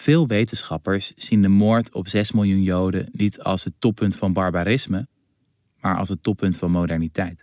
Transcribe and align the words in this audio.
Veel 0.00 0.26
wetenschappers 0.26 1.12
zien 1.16 1.42
de 1.42 1.48
moord 1.48 1.94
op 1.94 2.08
6 2.08 2.32
miljoen 2.32 2.62
Joden 2.62 3.08
niet 3.12 3.42
als 3.42 3.64
het 3.64 3.72
toppunt 3.78 4.16
van 4.16 4.32
barbarisme, 4.32 5.08
maar 5.80 5.96
als 5.96 6.08
het 6.08 6.22
toppunt 6.22 6.56
van 6.56 6.70
moderniteit. 6.70 7.42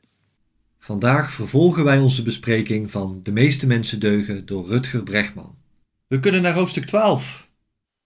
Vandaag 0.80 1.32
vervolgen 1.32 1.84
wij 1.84 2.00
onze 2.00 2.24
bespreking 2.24 2.92
van 2.92 3.20
De 3.24 3.32
meeste 3.32 3.68
mensen 3.68 4.00
deugen 4.00 4.46
door 4.46 4.68
Rutger 4.68 5.04
Bregman. 5.04 5.56
We 6.08 6.20
kunnen 6.20 6.42
naar 6.42 6.54
hoofdstuk 6.54 6.86
12. 6.86 7.50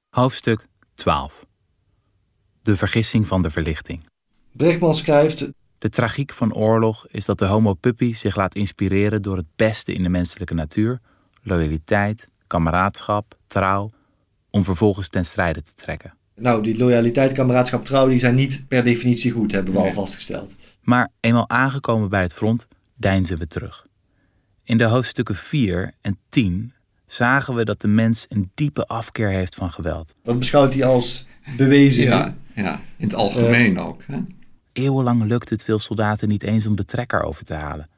Hoofdstuk 0.09 0.67
12. 0.93 1.45
De 2.61 2.77
vergissing 2.77 3.27
van 3.27 3.41
de 3.41 3.51
verlichting. 3.51 4.05
Bregman 4.51 4.95
schrijft: 4.95 5.51
De 5.77 5.89
tragiek 5.89 6.33
van 6.33 6.53
oorlog 6.53 7.07
is 7.07 7.25
dat 7.25 7.39
de 7.39 7.45
homo 7.45 7.73
puppy 7.73 8.13
zich 8.13 8.35
laat 8.35 8.55
inspireren 8.55 9.21
door 9.21 9.37
het 9.37 9.55
beste 9.55 9.93
in 9.93 10.03
de 10.03 10.09
menselijke 10.09 10.53
natuur, 10.53 10.99
loyaliteit, 11.41 12.27
kameraadschap, 12.47 13.35
trouw, 13.47 13.89
om 14.51 14.63
vervolgens 14.63 15.09
ten 15.09 15.25
strijde 15.25 15.61
te 15.61 15.73
trekken. 15.73 16.13
Nou, 16.35 16.63
die 16.63 16.77
loyaliteit, 16.77 17.33
kameraadschap, 17.33 17.85
trouw, 17.85 18.07
die 18.07 18.19
zijn 18.19 18.35
niet 18.35 18.65
per 18.67 18.83
definitie 18.83 19.31
goed, 19.31 19.51
hebben 19.51 19.73
we 19.73 19.79
al 19.79 19.93
vastgesteld. 19.93 20.55
Maar 20.81 21.09
eenmaal 21.19 21.49
aangekomen 21.49 22.09
bij 22.09 22.21
het 22.21 22.33
front, 22.33 22.67
deinzen 22.95 23.37
we 23.37 23.47
terug. 23.47 23.85
In 24.63 24.77
de 24.77 24.83
hoofdstukken 24.83 25.35
4 25.35 25.93
en 26.01 26.17
10 26.29 26.73
zagen 27.05 27.55
we 27.55 27.65
dat 27.65 27.81
de 27.81 27.87
mens 27.87 28.25
een 28.29 28.51
diepe 28.53 28.87
afkeer 28.87 29.29
heeft 29.29 29.55
van 29.55 29.71
geweld. 29.71 30.15
Dat 30.23 30.39
beschouwt 30.39 30.73
hij 30.73 30.85
als 30.85 31.27
bewezen. 31.57 32.03
Ja, 32.03 32.35
ja 32.55 32.81
in 32.97 33.05
het 33.05 33.15
algemeen 33.15 33.79
ook. 33.79 34.03
Hè? 34.07 34.17
Eeuwenlang 34.73 35.23
lukte 35.23 35.53
het 35.53 35.63
veel 35.63 35.79
soldaten 35.79 36.27
niet 36.27 36.43
eens 36.43 36.67
om 36.67 36.75
de 36.75 36.85
trekker 36.85 37.23
over 37.23 37.43
te 37.43 37.53
halen. 37.53 37.89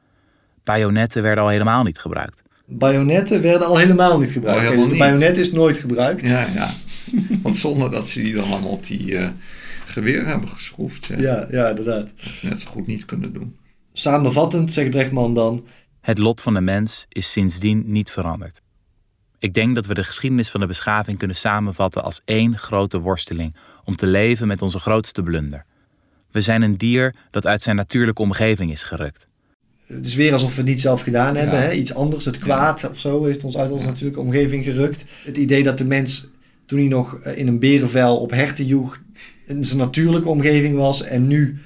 Bajonetten 0.64 1.22
werden 1.22 1.44
al 1.44 1.50
helemaal 1.50 1.82
niet 1.82 1.98
gebruikt. 1.98 2.42
Bajonetten 2.66 3.42
werden 3.42 3.66
al 3.66 3.78
helemaal 3.78 4.18
niet 4.18 4.30
gebruikt. 4.30 4.60
Oh, 4.60 4.66
helemaal 4.66 4.88
dus 4.88 4.98
de 4.98 5.04
bajonet 5.04 5.36
is 5.36 5.52
nooit 5.52 5.78
gebruikt. 5.78 6.28
Ja, 6.28 6.48
ja. 6.54 6.70
Want 7.42 7.56
zonder 7.56 7.90
dat 7.90 8.08
ze 8.08 8.22
die 8.22 8.34
dan 8.34 8.44
allemaal 8.44 8.70
op 8.70 8.86
die 8.86 9.16
eh 9.16 9.28
geweer 9.84 10.26
hebben 10.26 10.48
geschroefd. 10.48 11.08
Hè? 11.08 11.16
ja, 11.16 11.46
ja, 11.50 11.68
inderdaad. 11.68 12.12
Dat 12.16 12.32
ze 12.32 12.46
net 12.46 12.60
zo 12.60 12.70
goed 12.70 12.86
niet 12.86 13.04
kunnen 13.04 13.32
doen. 13.32 13.56
Samenvattend 13.92 14.72
zegt 14.72 14.90
Bregman 14.90 15.34
dan: 15.34 15.66
Het 16.00 16.18
lot 16.18 16.40
van 16.40 16.54
de 16.54 16.60
mens 16.60 17.06
is 17.08 17.32
sindsdien 17.32 17.82
niet 17.86 18.10
veranderd. 18.10 18.62
Ik 19.38 19.54
denk 19.54 19.74
dat 19.74 19.86
we 19.86 19.94
de 19.94 20.02
geschiedenis 20.02 20.50
van 20.50 20.60
de 20.60 20.66
beschaving 20.66 21.18
kunnen 21.18 21.36
samenvatten 21.36 22.02
als 22.04 22.20
één 22.24 22.58
grote 22.58 22.98
worsteling 22.98 23.56
om 23.84 23.96
te 23.96 24.06
leven 24.06 24.46
met 24.46 24.62
onze 24.62 24.78
grootste 24.78 25.22
blunder. 25.22 25.64
We 26.30 26.40
zijn 26.40 26.62
een 26.62 26.76
dier 26.76 27.14
dat 27.30 27.46
uit 27.46 27.62
zijn 27.62 27.76
natuurlijke 27.76 28.22
omgeving 28.22 28.70
is 28.70 28.82
gerukt. 28.82 29.26
Het 29.86 30.06
is 30.06 30.14
weer 30.14 30.32
alsof 30.32 30.54
we 30.54 30.60
het 30.60 30.70
niet 30.70 30.80
zelf 30.80 31.00
gedaan 31.00 31.36
hebben. 31.36 31.58
Ja. 31.58 31.64
Hè? 31.64 31.72
Iets 31.72 31.94
anders, 31.94 32.24
het 32.24 32.38
kwaad 32.38 32.88
of 32.90 32.98
zo, 32.98 33.24
heeft 33.24 33.44
ons 33.44 33.56
uit 33.56 33.70
onze 33.70 33.86
natuurlijke 33.86 34.20
omgeving 34.20 34.64
gerukt. 34.64 35.04
Het 35.24 35.36
idee 35.36 35.62
dat 35.62 35.78
de 35.78 35.86
mens, 35.86 36.28
toen 36.66 36.78
hij 36.78 36.88
nog 36.88 37.18
eh, 37.18 37.38
in 37.38 37.48
een 37.48 37.58
berenvel 37.58 38.16
op 38.16 38.30
herten 38.30 38.66
joeg, 38.66 39.00
in 39.46 39.64
zijn 39.64 39.78
natuurlijke 39.78 40.28
omgeving 40.28 40.76
was. 40.76 41.02
En 41.02 41.26
nu 41.26 41.58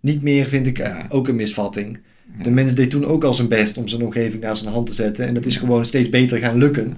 niet 0.00 0.22
meer, 0.22 0.48
vind 0.48 0.66
ik 0.66 0.78
eh, 0.78 0.98
ook 1.08 1.28
een 1.28 1.36
misvatting. 1.36 1.98
De 2.42 2.50
mens 2.50 2.74
deed 2.74 2.90
toen 2.90 3.04
ook 3.04 3.24
al 3.24 3.32
zijn 3.32 3.48
best 3.48 3.76
om 3.76 3.88
zijn 3.88 4.02
omgeving 4.02 4.42
naar 4.42 4.56
zijn 4.56 4.72
hand 4.72 4.86
te 4.86 4.94
zetten. 4.94 5.26
En 5.26 5.34
dat 5.34 5.46
is 5.46 5.56
gewoon 5.56 5.84
steeds 5.84 6.08
beter 6.08 6.38
gaan 6.38 6.58
lukken. 6.58 6.96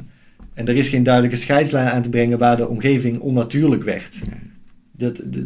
En 0.54 0.68
er 0.68 0.76
is 0.76 0.88
geen 0.88 1.02
duidelijke 1.02 1.36
scheidslijn 1.36 1.88
aan 1.88 2.02
te 2.02 2.08
brengen 2.08 2.38
waar 2.38 2.56
de 2.56 2.68
omgeving 2.68 3.20
onnatuurlijk 3.20 3.82
werd. 3.82 4.20
Dat, 4.92 5.20
dat, 5.24 5.44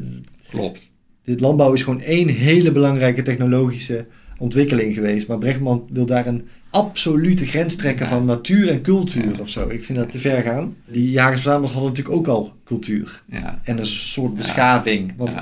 Klopt. 0.51 0.91
dit 1.25 1.41
landbouw 1.41 1.73
is 1.73 1.83
gewoon 1.83 2.01
één 2.01 2.29
hele 2.29 2.73
belangrijke 2.73 3.23
technologische 3.23 4.07
ontwikkeling 4.39 4.95
geweest. 4.95 5.27
Maar 5.29 5.39
Brechtman 5.39 5.87
wil 5.93 6.07
daar 6.07 6.27
een 6.27 6.49
absolute 6.71 7.47
grens 7.47 7.77
trekken 7.77 8.05
Ja. 8.07 8.11
van 8.13 8.25
natuur 8.25 8.69
en 8.71 8.81
cultuur 8.83 9.33
Ja. 9.35 9.41
of 9.41 9.49
zo. 9.49 9.69
Ik 9.69 9.85
vind 9.85 9.99
dat 9.99 10.13
te 10.13 10.19
ver 10.19 10.43
gaan. 10.43 10.77
Die 10.87 11.11
jagers-verzamelaars 11.11 11.73
hadden 11.73 11.91
natuurlijk 11.91 12.17
ook 12.17 12.27
al 12.29 12.53
cultuur. 12.65 13.23
Ja. 13.31 13.61
En 13.65 13.79
een 13.79 13.87
soort 13.87 14.35
beschaving. 14.35 15.13
Want 15.17 15.35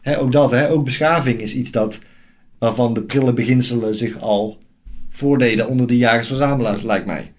hè, 0.00 0.20
ook 0.20 0.32
dat, 0.32 0.50
hè, 0.50 0.70
ook 0.70 0.84
beschaving 0.84 1.40
is 1.40 1.54
iets 1.54 1.70
dat, 1.70 1.98
waarvan 2.58 2.94
de 2.94 3.02
prille 3.02 3.32
beginselen 3.32 3.94
zich 3.94 4.20
al 4.20 4.58
voordeden 5.08 5.68
onder 5.68 5.86
die 5.86 5.98
jagers-verzamelaars, 5.98 6.82
lijkt 6.82 7.06
mij. 7.06 7.32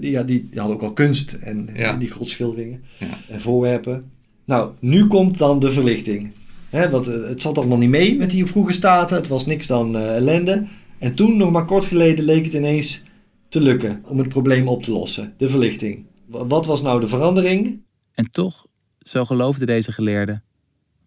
Die, 0.00 0.10
ja, 0.10 0.22
die, 0.22 0.46
die 0.50 0.58
hadden 0.60 0.76
ook 0.76 0.82
al 0.82 0.92
kunst 0.92 1.32
en 1.32 1.68
die 1.98 2.10
grotschilderingen 2.10 2.82
en 3.28 3.40
voorwerpen. 3.40 4.10
Nou, 4.44 4.70
nu 4.80 5.06
komt 5.06 5.38
dan 5.38 5.58
de 5.58 5.70
verlichting. 5.70 6.30
Hè, 6.74 6.90
want 6.90 7.06
eh, 7.08 7.28
het 7.28 7.40
zat 7.42 7.58
allemaal 7.58 7.78
niet 7.78 7.88
mee 7.88 8.16
met 8.16 8.30
die 8.30 8.46
vroege 8.46 8.72
staten. 8.72 9.16
Het 9.16 9.28
was 9.28 9.46
niks 9.46 9.66
dan 9.66 9.96
eh, 9.96 10.14
ellende. 10.16 10.66
En 10.98 11.14
toen, 11.14 11.36
nog 11.36 11.50
maar 11.50 11.64
kort 11.64 11.84
geleden, 11.84 12.24
leek 12.24 12.44
het 12.44 12.54
ineens 12.54 13.02
te 13.48 13.60
lukken 13.60 14.02
om 14.06 14.18
het 14.18 14.28
probleem 14.28 14.68
op 14.68 14.82
te 14.82 14.90
lossen. 14.92 15.34
De 15.36 15.48
verlichting. 15.48 16.06
Wa- 16.26 16.46
Wat 16.46 16.66
was 16.66 16.82
nou 16.82 17.00
de 17.00 17.08
verandering? 17.08 17.82
En 18.14 18.30
toch, 18.30 18.66
zo 18.98 19.24
geloofde 19.24 19.66
deze 19.66 19.92
geleerde, 19.92 20.42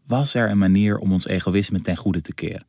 was 0.05 0.33
er 0.33 0.49
een 0.49 0.57
manier 0.57 0.97
om 0.97 1.11
ons 1.11 1.27
egoïsme 1.27 1.81
ten 1.81 1.95
goede 1.95 2.21
te 2.21 2.33
keren. 2.33 2.65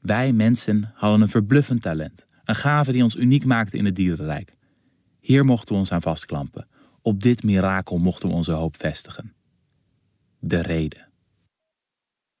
Wij 0.00 0.32
mensen 0.32 0.90
hadden 0.94 1.20
een 1.20 1.28
verbluffend 1.28 1.82
talent, 1.82 2.24
een 2.44 2.54
gave 2.54 2.92
die 2.92 3.02
ons 3.02 3.16
uniek 3.16 3.44
maakte 3.44 3.76
in 3.76 3.84
het 3.84 3.94
dierenrijk. 3.94 4.52
Hier 5.20 5.44
mochten 5.44 5.72
we 5.72 5.78
ons 5.80 5.92
aan 5.92 6.02
vastklampen. 6.02 6.66
Op 7.02 7.22
dit 7.22 7.42
mirakel 7.42 7.98
mochten 7.98 8.28
we 8.28 8.34
onze 8.34 8.52
hoop 8.52 8.76
vestigen. 8.76 9.32
De 10.38 10.62
reden. 10.62 11.05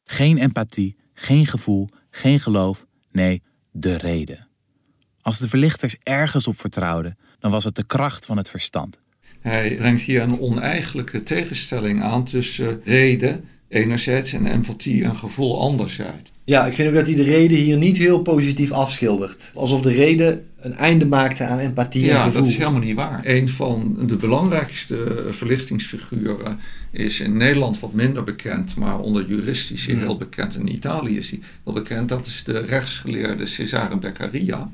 Geen 0.08 0.38
empathie, 0.38 0.96
geen 1.14 1.46
gevoel, 1.46 1.88
geen 2.10 2.40
geloof, 2.40 2.86
nee, 3.12 3.42
de 3.70 3.96
reden. 3.96 4.48
Als 5.20 5.38
de 5.38 5.48
verlichters 5.48 5.96
ergens 6.02 6.46
op 6.46 6.60
vertrouwden, 6.60 7.18
dan 7.38 7.50
was 7.50 7.64
het 7.64 7.74
de 7.74 7.86
kracht 7.86 8.26
van 8.26 8.36
het 8.36 8.50
verstand. 8.50 9.00
Hij 9.40 9.74
brengt 9.76 10.02
hier 10.02 10.22
een 10.22 10.40
oneigenlijke 10.40 11.22
tegenstelling 11.22 12.02
aan 12.02 12.24
tussen 12.24 12.80
reden 12.84 13.44
enerzijds 13.68 14.32
en 14.32 14.46
empathie 14.46 15.04
en 15.04 15.16
gevoel 15.16 15.60
anderzijds. 15.60 16.30
Ja, 16.44 16.66
ik 16.66 16.74
vind 16.74 16.88
ook 16.88 16.94
dat 16.94 17.06
hij 17.06 17.16
de 17.16 17.22
reden 17.22 17.58
hier 17.58 17.76
niet 17.76 17.96
heel 17.96 18.22
positief 18.22 18.70
afschildert. 18.70 19.50
Alsof 19.54 19.80
de 19.80 19.92
reden 19.92 20.46
een 20.66 20.76
einde 20.76 21.06
maakte 21.06 21.44
aan 21.44 21.58
empathie 21.58 22.02
en 22.02 22.16
Ja, 22.16 22.30
dat 22.30 22.46
is 22.46 22.56
helemaal 22.56 22.80
niet 22.80 22.96
waar. 22.96 23.20
Een 23.24 23.48
van 23.48 23.96
de 24.06 24.16
belangrijkste 24.16 25.24
verlichtingsfiguren 25.30 26.58
is 26.90 27.20
in 27.20 27.36
Nederland 27.36 27.80
wat 27.80 27.92
minder 27.92 28.22
bekend, 28.22 28.76
maar 28.76 28.98
onder 28.98 29.26
juristen 29.26 29.74
is 29.74 29.86
hij 29.86 29.94
Ja. 29.94 30.00
heel 30.00 30.16
bekend. 30.16 30.54
In 30.56 30.72
Italië 30.72 31.16
is 31.16 31.30
hij 31.30 31.40
heel 31.64 31.72
bekend. 31.72 32.08
Dat 32.08 32.26
is 32.26 32.44
de 32.44 32.58
rechtsgeleerde 32.58 33.46
Cesare 33.46 33.96
Beccaria. 33.98 34.70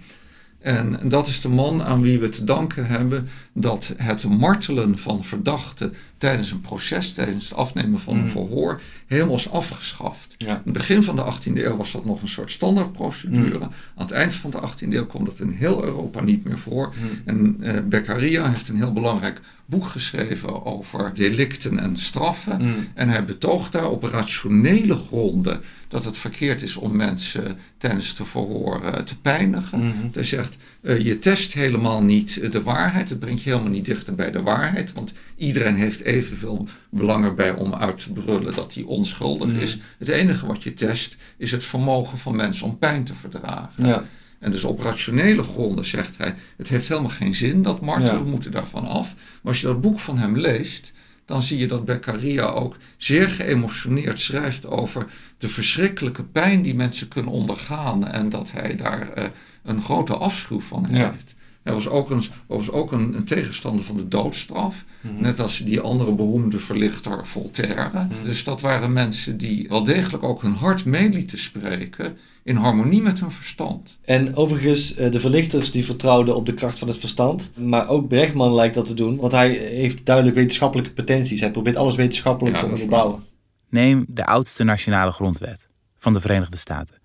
En 0.58 0.98
dat 1.04 1.26
is 1.26 1.40
de 1.40 1.48
man 1.48 1.82
aan 1.82 2.02
wie 2.02 2.18
we 2.20 2.28
te 2.28 2.44
danken 2.44 2.86
hebben 2.86 3.28
dat 3.52 3.94
het 3.96 4.28
martelen 4.28 4.98
van 4.98 5.24
verdachten 5.24 5.94
tijdens 6.22 6.50
een 6.50 6.60
proces, 6.60 7.12
tijdens 7.12 7.48
het 7.48 7.58
afnemen 7.58 8.00
van 8.00 8.14
een 8.14 8.22
Mm. 8.22 8.28
verhoor, 8.28 8.80
helemaal 9.06 9.34
is 9.34 9.50
afgeschaft. 9.50 10.34
Ja. 10.38 10.48
In 10.48 10.60
het 10.64 10.72
begin 10.72 11.02
van 11.02 11.16
de 11.16 11.22
18e 11.22 11.64
eeuw 11.64 11.76
was 11.76 11.92
dat 11.92 12.04
nog 12.04 12.22
een 12.22 12.28
soort 12.28 12.50
standaardprocedure. 12.50 13.58
Mm. 13.58 13.62
Aan 13.62 14.06
het 14.06 14.10
eind 14.10 14.34
van 14.34 14.50
de 14.50 14.60
18e 14.60 14.96
eeuw 14.96 15.06
kwam 15.06 15.24
dat 15.24 15.40
in 15.40 15.50
heel 15.50 15.84
Europa 15.84 16.20
niet 16.20 16.44
meer 16.44 16.58
voor. 16.58 16.94
Mm. 16.96 17.08
En 17.24 17.56
eh, 17.60 17.82
Beccaria 17.84 18.48
heeft 18.48 18.68
een 18.68 18.76
heel 18.76 18.92
belangrijk 18.92 19.40
boek 19.66 19.86
geschreven 19.86 20.64
over 20.66 21.14
delicten 21.14 21.78
en 21.78 21.96
straffen. 21.96 22.60
En 22.94 23.08
hij 23.08 23.24
betoogt 23.24 23.72
daar 23.72 23.88
op 23.90 24.02
rationele 24.02 24.94
gronden 24.94 25.60
dat 25.88 26.04
het 26.04 26.16
verkeerd 26.16 26.62
is 26.62 26.76
om 26.76 26.96
mensen 26.96 27.58
tijdens 27.78 28.14
de 28.16 28.24
verhoren 28.24 29.04
te 29.04 29.20
pijnigen. 29.20 29.78
Mhm. 29.78 29.96
Hij 30.12 30.24
zegt, 30.24 30.56
eh, 30.82 30.98
je 30.98 31.18
test 31.18 31.52
helemaal 31.52 32.02
niet 32.02 32.38
eh, 32.38 32.50
de 32.50 32.62
waarheid. 32.62 33.08
Het 33.08 33.18
brengt 33.18 33.42
je 33.42 33.50
helemaal 33.50 33.72
niet 33.72 33.84
dichter 33.84 34.14
bij 34.14 34.30
de 34.30 34.42
waarheid. 34.42 34.92
Want 34.92 35.12
iedereen 35.36 35.76
heeft 35.76 36.02
evenveel 36.12 36.66
belang 36.90 37.24
erbij 37.24 37.50
om 37.54 37.74
uit 37.74 37.98
te 37.98 38.12
brullen 38.12 38.54
dat 38.54 38.74
hij 38.74 38.82
onschuldig 38.82 39.48
Mhm. 39.48 39.58
is. 39.58 39.78
Het 39.98 40.08
enige 40.08 40.46
wat 40.46 40.62
je 40.62 40.74
test 40.74 41.16
is 41.36 41.50
het 41.50 41.64
vermogen 41.64 42.18
van 42.18 42.36
mensen 42.36 42.66
om 42.66 42.78
pijn 42.78 43.04
te 43.04 43.14
verdragen. 43.14 43.86
Ja. 43.86 44.04
En 44.38 44.50
dus 44.50 44.64
op 44.64 44.80
rationele 44.80 45.42
gronden 45.42 45.86
zegt 45.86 46.18
hij, 46.18 46.34
het 46.56 46.68
heeft 46.68 46.88
helemaal 46.88 47.10
geen 47.10 47.34
zin 47.34 47.62
dat 47.62 47.80
martelen, 47.80 48.12
Ja. 48.14 48.22
we 48.22 48.28
moeten 48.30 48.50
daarvan 48.50 48.86
af. 48.86 49.14
Maar 49.14 49.52
als 49.52 49.60
je 49.60 49.66
dat 49.66 49.80
boek 49.80 49.98
van 49.98 50.18
hem 50.18 50.38
leest, 50.38 50.92
dan 51.24 51.42
zie 51.42 51.58
je 51.58 51.66
dat 51.66 51.84
Beccaria 51.84 52.44
ook 52.46 52.76
zeer 52.96 53.28
geëmotioneerd 53.28 54.20
schrijft 54.20 54.66
over 54.66 55.06
de 55.38 55.48
verschrikkelijke 55.48 56.24
pijn 56.24 56.62
die 56.62 56.74
mensen 56.74 57.08
kunnen 57.08 57.32
ondergaan 57.32 58.06
en 58.06 58.28
dat 58.28 58.52
hij 58.52 58.76
daar 58.76 59.12
eh, 59.12 59.24
een 59.64 59.82
grote 59.82 60.16
afschuw 60.16 60.60
van 60.60 60.86
Ja. 60.90 61.14
Hij 61.62 61.72
was 61.72 61.88
ook, 61.88 62.10
een, 62.10 62.22
was 62.46 62.70
ook 62.70 62.92
een, 62.92 63.14
een 63.14 63.24
tegenstander 63.24 63.84
van 63.84 63.96
de 63.96 64.08
doodstraf. 64.08 64.84
Mhm. 65.00 65.22
Net 65.22 65.40
als 65.40 65.58
die 65.58 65.80
andere 65.80 66.14
beroemde 66.14 66.58
verlichter 66.58 67.26
Voltaire. 67.26 68.06
Dus 68.24 68.44
dat 68.44 68.60
waren 68.60 68.92
mensen 68.92 69.36
die 69.36 69.68
wel 69.68 69.84
degelijk 69.84 70.22
ook 70.22 70.42
hun 70.42 70.52
hart 70.52 70.84
meelieten 70.84 71.38
spreken 71.38 72.16
in 72.42 72.56
harmonie 72.56 73.02
met 73.02 73.20
hun 73.20 73.30
verstand. 73.30 73.98
En 74.04 74.36
overigens, 74.36 74.94
eh, 74.94 75.10
de 75.10 75.20
verlichters 75.20 75.70
die 75.70 75.84
vertrouwden 75.84 76.36
op 76.36 76.46
de 76.46 76.54
kracht 76.54 76.78
van 76.78 76.88
het 76.88 76.98
verstand. 76.98 77.50
Maar 77.56 77.88
ook 77.88 78.08
Bregman 78.08 78.54
lijkt 78.54 78.74
dat 78.74 78.86
te 78.86 78.94
doen, 78.94 79.16
want 79.16 79.32
hij 79.32 79.50
heeft 79.50 80.06
duidelijk 80.06 80.36
wetenschappelijke 80.36 80.92
potenties. 80.92 81.40
Hij 81.40 81.50
probeert 81.50 81.76
alles 81.76 81.94
wetenschappelijk 81.94 82.56
Ja, 82.56 82.62
te 82.62 82.68
onderbouwen. 82.68 83.24
Neem 83.68 84.04
de 84.08 84.24
oudste 84.24 84.64
nationale 84.64 85.12
grondwet 85.12 85.68
van 85.98 86.12
de 86.12 86.20
Verenigde 86.20 86.56
Staten. 86.56 87.00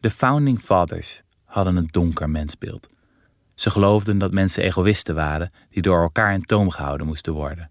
De 0.00 0.10
Founding 0.10 0.58
Fathers 0.58 1.22
hadden 1.44 1.76
een 1.76 1.88
donker 1.90 2.30
mensbeeld. 2.30 2.88
Ze 3.60 3.70
geloofden 3.70 4.18
dat 4.18 4.32
mensen 4.32 4.62
egoïsten 4.62 5.14
waren 5.14 5.52
die 5.70 5.82
door 5.82 6.02
elkaar 6.02 6.32
in 6.32 6.44
toom 6.44 6.70
gehouden 6.70 7.06
moesten 7.06 7.32
worden. 7.32 7.70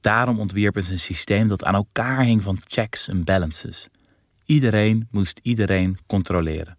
Daarom 0.00 0.38
ontwierpen 0.38 0.84
ze 0.84 0.92
een 0.92 0.98
systeem 0.98 1.48
dat 1.48 1.64
aan 1.64 1.74
elkaar 1.74 2.22
hing 2.22 2.42
van 2.42 2.58
checks 2.66 3.08
en 3.08 3.24
balances. 3.24 3.88
Iedereen 4.44 5.08
moest 5.10 5.40
iedereen 5.42 5.98
controleren. 6.06 6.76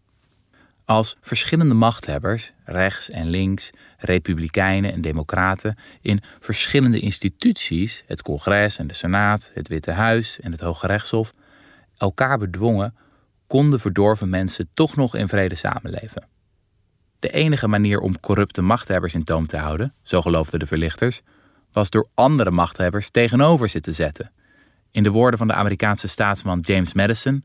Als 0.86 1.16
verschillende 1.22 1.74
machthebbers, 1.74 2.52
rechts 2.66 3.10
en 3.10 3.28
links, 3.28 3.70
republikeinen 3.98 4.94
en 4.94 5.02
democraten, 5.02 5.78
in 6.02 6.22
verschillende 6.40 7.00
instituties, 7.00 8.04
het 8.08 8.22
congres 8.22 8.78
en 8.78 8.88
de 8.88 8.94
senaat, 8.94 9.52
het 9.54 9.68
Witte 9.68 9.92
Huis 9.92 10.40
en 10.40 10.52
het 10.52 10.62
Hoge 10.62 10.88
Rechtshof, 10.88 11.34
elkaar 11.98 12.38
bedwongen, 12.38 12.96
konden 13.48 13.80
verdorven 13.80 14.30
mensen 14.30 14.70
toch 14.74 14.96
nog 14.96 15.16
in 15.16 15.28
vrede 15.28 15.56
samenleven. 15.56 16.36
De 17.20 17.30
enige 17.30 17.68
manier 17.68 18.00
om 18.00 18.20
corrupte 18.20 18.62
machthebbers 18.62 19.14
in 19.14 19.24
toom 19.24 19.48
te 19.48 19.58
houden, 19.58 19.94
zo 20.02 20.22
geloofden 20.22 20.60
de 20.60 20.68
verlichters, 20.68 21.22
was 21.72 21.90
door 21.90 22.08
andere 22.14 22.52
machthebbers 22.52 23.10
tegenover 23.10 23.70
ze 23.70 23.80
te 23.80 23.94
zetten. 23.94 24.32
In 24.92 25.04
de 25.04 25.10
woorden 25.10 25.38
van 25.38 25.48
de 25.48 25.54
Amerikaanse 25.54 26.08
staatsman 26.08 26.60
James 26.60 26.94
Madison: 26.94 27.44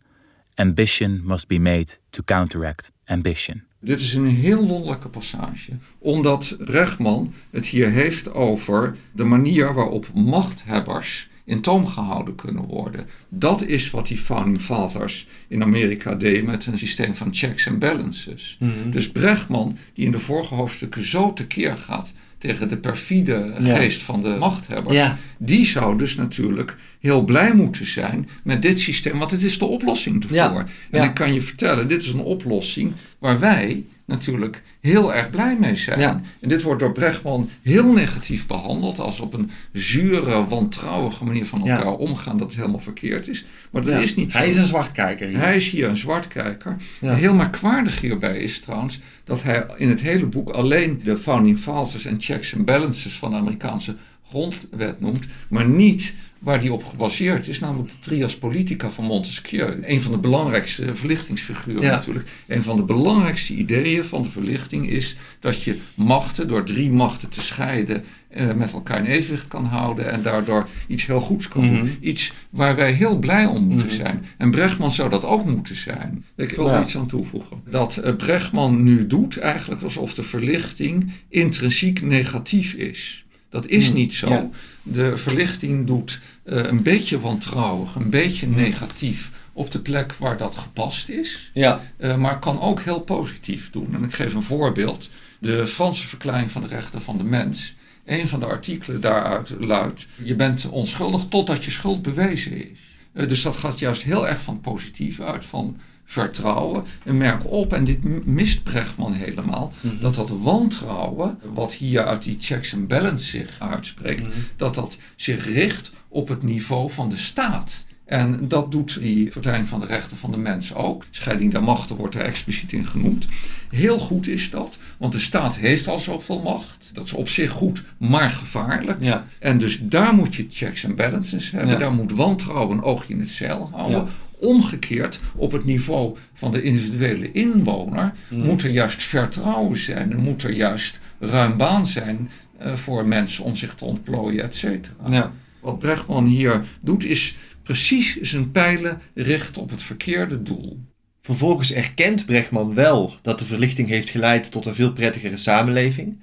Ambition 0.54 1.20
must 1.24 1.46
be 1.46 1.58
made 1.58 1.96
to 2.10 2.22
counteract 2.24 2.92
ambition. 3.04 3.62
Dit 3.80 4.00
is 4.00 4.14
een 4.14 4.28
heel 4.28 4.66
wonderlijke 4.66 5.08
passage, 5.08 5.72
omdat 5.98 6.56
Bregman 6.58 7.34
het 7.50 7.66
hier 7.66 7.90
heeft 7.90 8.34
over 8.34 8.96
de 9.12 9.24
manier 9.24 9.74
waarop 9.74 10.06
machthebbers 10.14 11.30
in 11.52 11.60
toom 11.60 11.87
gehouden 11.87 12.34
kunnen 12.34 12.64
worden. 12.64 13.06
Dat 13.28 13.62
is 13.66 13.90
wat 13.90 14.06
die 14.06 14.19
founding 14.19 14.60
fathers 14.60 15.26
in 15.49 15.62
Amerika 15.62 16.14
deden 16.14 16.44
met 16.44 16.66
een 16.66 16.78
systeem 16.78 17.14
van 17.14 17.28
checks 17.34 17.66
en 17.66 17.78
balances. 17.78 18.56
Mhm. 18.60 18.90
Dus 18.90 19.10
Bregman, 19.10 19.78
die 19.94 20.04
in 20.04 20.10
de 20.10 20.19
vorige 20.19 20.54
hoofdstukken 20.54 21.04
zo 21.04 21.32
tekeer 21.32 21.76
gaat 21.76 22.12
tegen 22.38 22.69
de 22.69 22.76
perfide 22.76 23.54
geest 23.60 24.02
van 24.02 24.22
de 24.22 24.37
machthebber, 24.38 24.93
Ja. 24.93 25.19
die 25.38 25.66
zou 25.66 25.99
dus 25.99 26.14
natuurlijk 26.14 26.76
heel 27.00 27.25
blij 27.25 27.55
moeten 27.55 27.87
zijn 27.87 28.28
met 28.43 28.62
dit 28.62 28.81
systeem, 28.81 29.19
want 29.19 29.31
het 29.31 29.43
is 29.43 29.58
de 29.58 29.64
oplossing 29.64 30.22
ervoor. 30.22 30.37
Ja, 30.37 30.66
En 30.90 31.02
ik 31.05 31.14
kan 31.14 31.34
je 31.34 31.43
vertellen, 31.43 31.88
dit 31.88 32.02
is 32.02 32.08
een 32.08 32.20
oplossing 32.20 32.93
waar 33.19 33.40
wij 33.40 33.84
natuurlijk 34.06 34.62
heel 34.81 35.14
erg 35.14 35.31
blij 35.31 35.56
mee 35.60 35.76
zijn. 35.76 36.00
Ja. 36.00 36.20
En 36.40 36.49
dit 36.49 36.62
wordt 36.62 36.81
door 36.81 36.93
Brechtman 36.93 37.49
heel 37.62 37.93
negatief 37.93 38.46
behandeld, 38.46 38.99
als 38.99 39.20
op 39.20 39.34
een 39.34 39.50
zure, 39.72 40.49
wantrouwige 40.49 41.25
manier 41.25 41.46
van 41.46 41.60
Ja. 41.64 41.76
elkaar 41.76 41.93
omgaan, 41.94 42.38
dat 42.38 42.46
het 42.46 42.56
helemaal 42.56 42.81
verkeerd 42.81 43.28
is. 43.28 43.44
Maar 43.70 43.82
dat 43.82 43.93
Ja. 43.93 43.99
is 43.99 44.14
niet 44.16 44.32
zo. 44.32 44.38
Hij 44.38 44.49
is 44.49 44.56
een 44.56 44.66
zwartkijker 44.66 45.28
hier. 45.28 45.38
Hij 45.38 45.56
is 45.56 45.70
hier 45.70 45.88
een 45.88 45.96
zwartkijker. 45.96 46.76
Heel 47.00 47.34
merkwaardig 47.34 48.00
hierbij 48.00 48.38
is 48.38 48.60
trouwens 48.60 49.00
dat 49.25 49.43
hij 49.43 49.66
in 49.76 49.88
het 49.88 50.00
hele 50.00 50.26
boek 50.26 50.48
alleen 50.50 51.00
de 51.05 51.16
founding 51.19 51.58
fathers 51.58 52.05
en 52.05 52.16
checks 52.20 52.55
and 52.56 52.64
balances 52.64 53.14
van 53.19 53.31
de 53.31 53.37
Amerikaanse 53.37 53.96
grondwet 54.28 55.00
noemt, 55.00 55.26
maar 55.48 55.66
niet 55.69 56.14
waar 56.42 56.60
die 56.60 56.72
op 56.72 56.84
gebaseerd 56.84 57.48
is, 57.48 57.60
namelijk 57.60 57.88
de 57.90 57.98
trias 58.00 58.36
politica 58.38 58.90
van 58.90 59.04
Montesquieu. 59.04 59.78
Een 59.82 60.02
van 60.02 60.12
de 60.12 60.18
belangrijkste 60.18 60.94
verlichtingsfiguren 60.94 61.82
Ja. 61.82 61.90
natuurlijk. 61.90 62.28
Een 62.46 62.62
van 62.62 62.76
de 62.76 62.82
belangrijkste 62.84 63.54
ideeën 63.54 64.04
van 64.04 64.22
de 64.22 64.28
verlichting 64.28 64.90
is 64.90 65.16
dat 65.40 65.62
je 65.62 65.78
machten 65.94 66.48
door 66.48 66.64
drie 66.64 66.90
machten 66.90 67.28
te 67.28 67.40
scheiden 67.40 68.04
eh, 68.28 68.52
met 68.54 68.72
elkaar 68.72 68.98
in 68.98 69.04
evenwicht 69.04 69.48
kan 69.48 69.64
houden 69.64 70.10
en 70.12 70.22
daardoor 70.22 70.68
iets 70.86 71.06
heel 71.06 71.20
goeds 71.20 71.48
kan 71.48 71.64
Mhm. 71.64 71.74
doen. 71.74 71.96
Iets 72.00 72.32
waar 72.50 72.76
wij 72.76 72.92
heel 72.92 73.18
blij 73.18 73.46
om 73.46 73.64
moeten 73.64 73.86
Mhm. 73.86 73.96
zijn. 73.96 74.24
En 74.38 74.50
Brechtman 74.50 74.92
zou 74.92 75.10
dat 75.10 75.24
ook 75.24 75.44
moeten 75.44 75.76
zijn. 75.76 76.24
Ik 76.36 76.50
wil 76.50 76.66
Ja. 76.66 76.74
er 76.76 76.82
iets 76.82 76.96
aan 76.96 77.06
toevoegen. 77.06 77.60
Dat 77.70 77.96
eh, 77.96 78.16
Brechtman 78.16 78.82
nu 78.82 79.06
doet 79.06 79.38
eigenlijk 79.38 79.82
alsof 79.82 80.14
de 80.14 80.22
verlichting 80.22 81.10
intrinsiek 81.28 82.02
negatief 82.02 82.74
is. 82.74 83.24
Dat 83.50 83.66
is 83.66 83.86
Mhm. 83.88 83.96
niet 83.96 84.14
zo. 84.14 84.28
Ja. 84.28 84.48
De 84.82 85.16
verlichting 85.16 85.86
doet 85.86 86.20
eh, 86.44 86.62
een 86.62 86.82
beetje 86.82 87.20
wantrouwig, 87.20 87.94
een 87.94 88.10
beetje 88.10 88.46
negatief 88.46 89.30
op 89.52 89.70
de 89.70 89.78
plek 89.80 90.12
waar 90.12 90.36
dat 90.36 90.56
gepast 90.56 91.08
is. 91.08 91.50
Ja. 91.54 91.80
Eh, 91.96 92.16
maar 92.16 92.38
kan 92.38 92.60
ook 92.60 92.80
heel 92.80 93.00
positief 93.00 93.70
doen. 93.70 93.94
En 93.94 94.04
ik 94.04 94.14
geef 94.14 94.34
een 94.34 94.42
voorbeeld. 94.42 95.08
De 95.38 95.66
Franse 95.66 96.06
verklaring 96.06 96.50
van 96.50 96.62
de 96.62 96.68
rechten 96.68 97.02
van 97.02 97.18
de 97.18 97.24
mens. 97.24 97.74
Een 98.04 98.28
van 98.28 98.40
de 98.40 98.46
artikelen 98.46 99.00
daaruit 99.00 99.50
luidt: 99.58 100.06
Je 100.22 100.34
bent 100.34 100.68
onschuldig 100.68 101.24
totdat 101.28 101.64
je 101.64 101.70
schuld 101.70 102.02
bewezen 102.02 102.52
is. 102.52 102.78
Eh, 103.12 103.28
dus 103.28 103.42
dat 103.42 103.56
gaat 103.56 103.78
juist 103.78 104.02
heel 104.02 104.28
erg 104.28 104.40
van 104.40 104.60
positief 104.60 105.20
uit, 105.20 105.44
van 105.44 105.76
vertrouwen. 106.04 106.84
En 107.04 107.16
merk 107.16 107.50
op, 107.50 107.72
en 107.72 107.84
dit 107.84 108.26
mist 108.26 108.62
Brechtman 108.62 109.12
helemaal, 109.12 109.72
Mhm. 109.81 109.94
dat 110.00 110.14
dat 110.14 110.31
wantrouwen, 110.31 111.38
wat 111.52 111.72
hier 111.75 112.04
uit 112.06 112.22
die 112.22 112.37
checks 112.40 112.75
and 112.75 112.88
balance 112.88 113.26
zich 113.26 113.56
uitspreekt, 113.58 114.22
Mhm. 114.22 114.32
dat 114.56 114.75
dat 114.75 114.96
zich 115.16 115.44
richt 115.52 115.93
op 116.08 116.28
het 116.28 116.43
niveau 116.43 116.90
van 116.90 117.08
de 117.08 117.16
staat. 117.16 117.84
En 118.04 118.49
dat 118.49 118.70
doet 118.70 119.00
die 119.00 119.32
verklaring 119.32 119.69
van 119.69 119.81
de 119.81 119.87
rechten 119.87 120.16
van 120.16 120.31
de 120.31 120.37
mens 120.38 120.75
ook. 120.75 121.04
Scheiding 121.10 121.52
der 121.52 121.62
machten 121.62 121.96
wordt 121.96 122.14
er 122.14 122.20
expliciet 122.20 122.72
in 122.72 122.87
genoemd. 122.87 123.26
Heel 123.70 123.98
goed 123.98 124.26
is 124.28 124.50
dat, 124.50 124.78
want 124.98 125.12
de 125.12 125.19
staat 125.19 125.56
heeft 125.56 125.88
al 125.88 125.98
zoveel 125.98 126.40
macht. 126.43 126.90
Dat 126.93 127.05
is 127.05 127.12
op 127.12 127.28
zich 127.28 127.50
goed, 127.50 127.84
maar 127.98 128.31
gevaarlijk. 128.31 129.02
Ja. 129.02 129.26
En 129.38 129.58
dus 129.58 129.78
daar 129.82 130.14
moet 130.14 130.34
je 130.34 130.46
checks 130.50 130.84
en 130.84 130.94
balances 130.94 131.50
hebben. 131.50 131.70
Ja. 131.70 131.76
Daar 131.78 131.93
moet 131.93 132.12
wantrouwen 132.12 132.76
een 132.76 132.82
oogje 132.84 133.12
in 133.14 133.20
het 133.20 133.31
zeil 133.31 133.69
houden. 133.72 133.98
Ja. 133.98 134.06
Omgekeerd, 134.42 135.20
op 135.36 135.52
het 135.52 135.64
niveau 135.64 136.16
van 136.34 136.50
de 136.50 136.62
individuele 136.62 137.32
inwoner 137.32 138.12
Mhm. 138.28 138.46
moet 138.46 138.62
er 138.62 138.70
juist 138.70 139.02
vertrouwen 139.02 139.78
zijn. 139.78 140.12
En 140.12 140.18
moet 140.18 140.42
er 140.42 140.52
juist 140.52 141.00
ruim 141.18 141.56
baan 141.56 141.86
zijn 141.86 142.30
eh, 142.58 142.74
voor 142.74 143.06
mensen 143.06 143.44
om 143.44 143.56
zich 143.56 143.74
te 143.74 143.84
ontplooien, 143.84 144.42
et 144.42 144.54
cetera. 144.56 144.94
Ja. 145.10 145.32
Wat 145.60 145.78
Brechtman 145.78 146.26
hier 146.26 146.64
doet, 146.80 147.04
is 147.04 147.36
precies 147.62 148.20
zijn 148.20 148.50
pijlen 148.50 149.00
richten 149.14 149.62
op 149.62 149.70
het 149.70 149.82
verkeerde 149.82 150.42
doel. 150.42 150.78
Vervolgens 151.20 151.72
erkent 151.72 152.26
Brechtman 152.26 152.74
wel 152.74 153.14
dat 153.22 153.38
de 153.38 153.44
verlichting 153.44 153.88
heeft 153.88 154.08
geleid 154.10 154.50
tot 154.52 154.66
een 154.66 154.74
veel 154.74 154.92
prettigere 154.92 155.36
samenleving. 155.36 156.20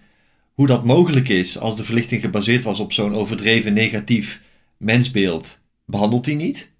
Hoe 0.53 0.67
dat 0.67 0.85
mogelijk 0.85 1.29
is 1.29 1.57
als 1.59 1.75
de 1.75 1.83
verlichting 1.83 2.21
gebaseerd 2.21 2.63
was 2.63 2.79
op 2.79 2.93
zo'n 2.93 3.13
overdreven 3.15 3.73
negatief 3.73 4.41
mensbeeld, 4.77 5.59
behandelt 5.85 6.25
hij 6.25 6.35
niet. 6.35 6.71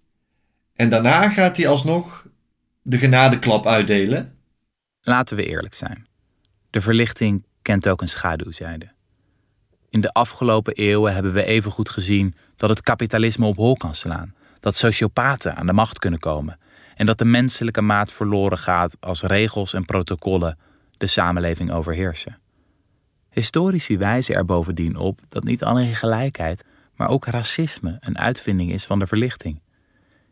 En 0.80 0.90
daarna 0.90 1.30
gaat 1.30 1.58
hij 1.58 1.68
alsnog 1.68 2.26
de 2.82 2.98
genadeklap 2.98 3.68
uitdelen. 3.68 4.38
Laten 5.02 5.36
we 5.38 5.46
eerlijk 5.46 5.74
zijn. 5.74 6.06
De 6.70 6.82
verlichting 6.82 7.46
kent 7.62 7.88
ook 7.90 8.02
een 8.02 8.10
schaduwzijde. 8.10 8.92
In 9.90 10.02
de 10.02 10.12
afgelopen 10.12 10.74
eeuwen 10.74 11.14
hebben 11.14 11.34
we 11.34 11.44
evengoed 11.44 11.90
gezien 11.90 12.34
dat 12.56 12.70
het 12.70 12.82
kapitalisme 12.82 13.46
op 13.46 13.56
hol 13.56 13.76
kan 13.76 13.96
slaan, 13.96 14.36
dat 14.60 14.76
sociopaten 14.76 15.56
aan 15.56 15.66
de 15.66 15.74
macht 15.74 16.00
kunnen 16.00 16.20
komen 16.20 16.60
en 16.96 17.06
dat 17.06 17.18
de 17.18 17.26
menselijke 17.26 17.82
maat 17.82 18.12
verloren 18.12 18.58
gaat 18.58 18.98
als 19.00 19.22
regels 19.22 19.74
en 19.74 19.86
protocollen 19.86 20.58
de 20.98 21.08
samenleving 21.08 21.72
overheersen. 21.72 22.40
Historici 23.30 23.98
wijzen 23.98 24.36
er 24.36 24.46
bovendien 24.46 24.96
op 24.96 25.20
dat 25.30 25.44
niet 25.44 25.64
alleen 25.64 25.96
gelijkheid, 25.96 26.66
maar 26.96 27.10
ook 27.10 27.26
racisme 27.26 27.98
een 28.00 28.18
uitvinding 28.18 28.72
is 28.72 28.86
van 28.86 29.00
de 29.00 29.08
verlichting. 29.08 29.62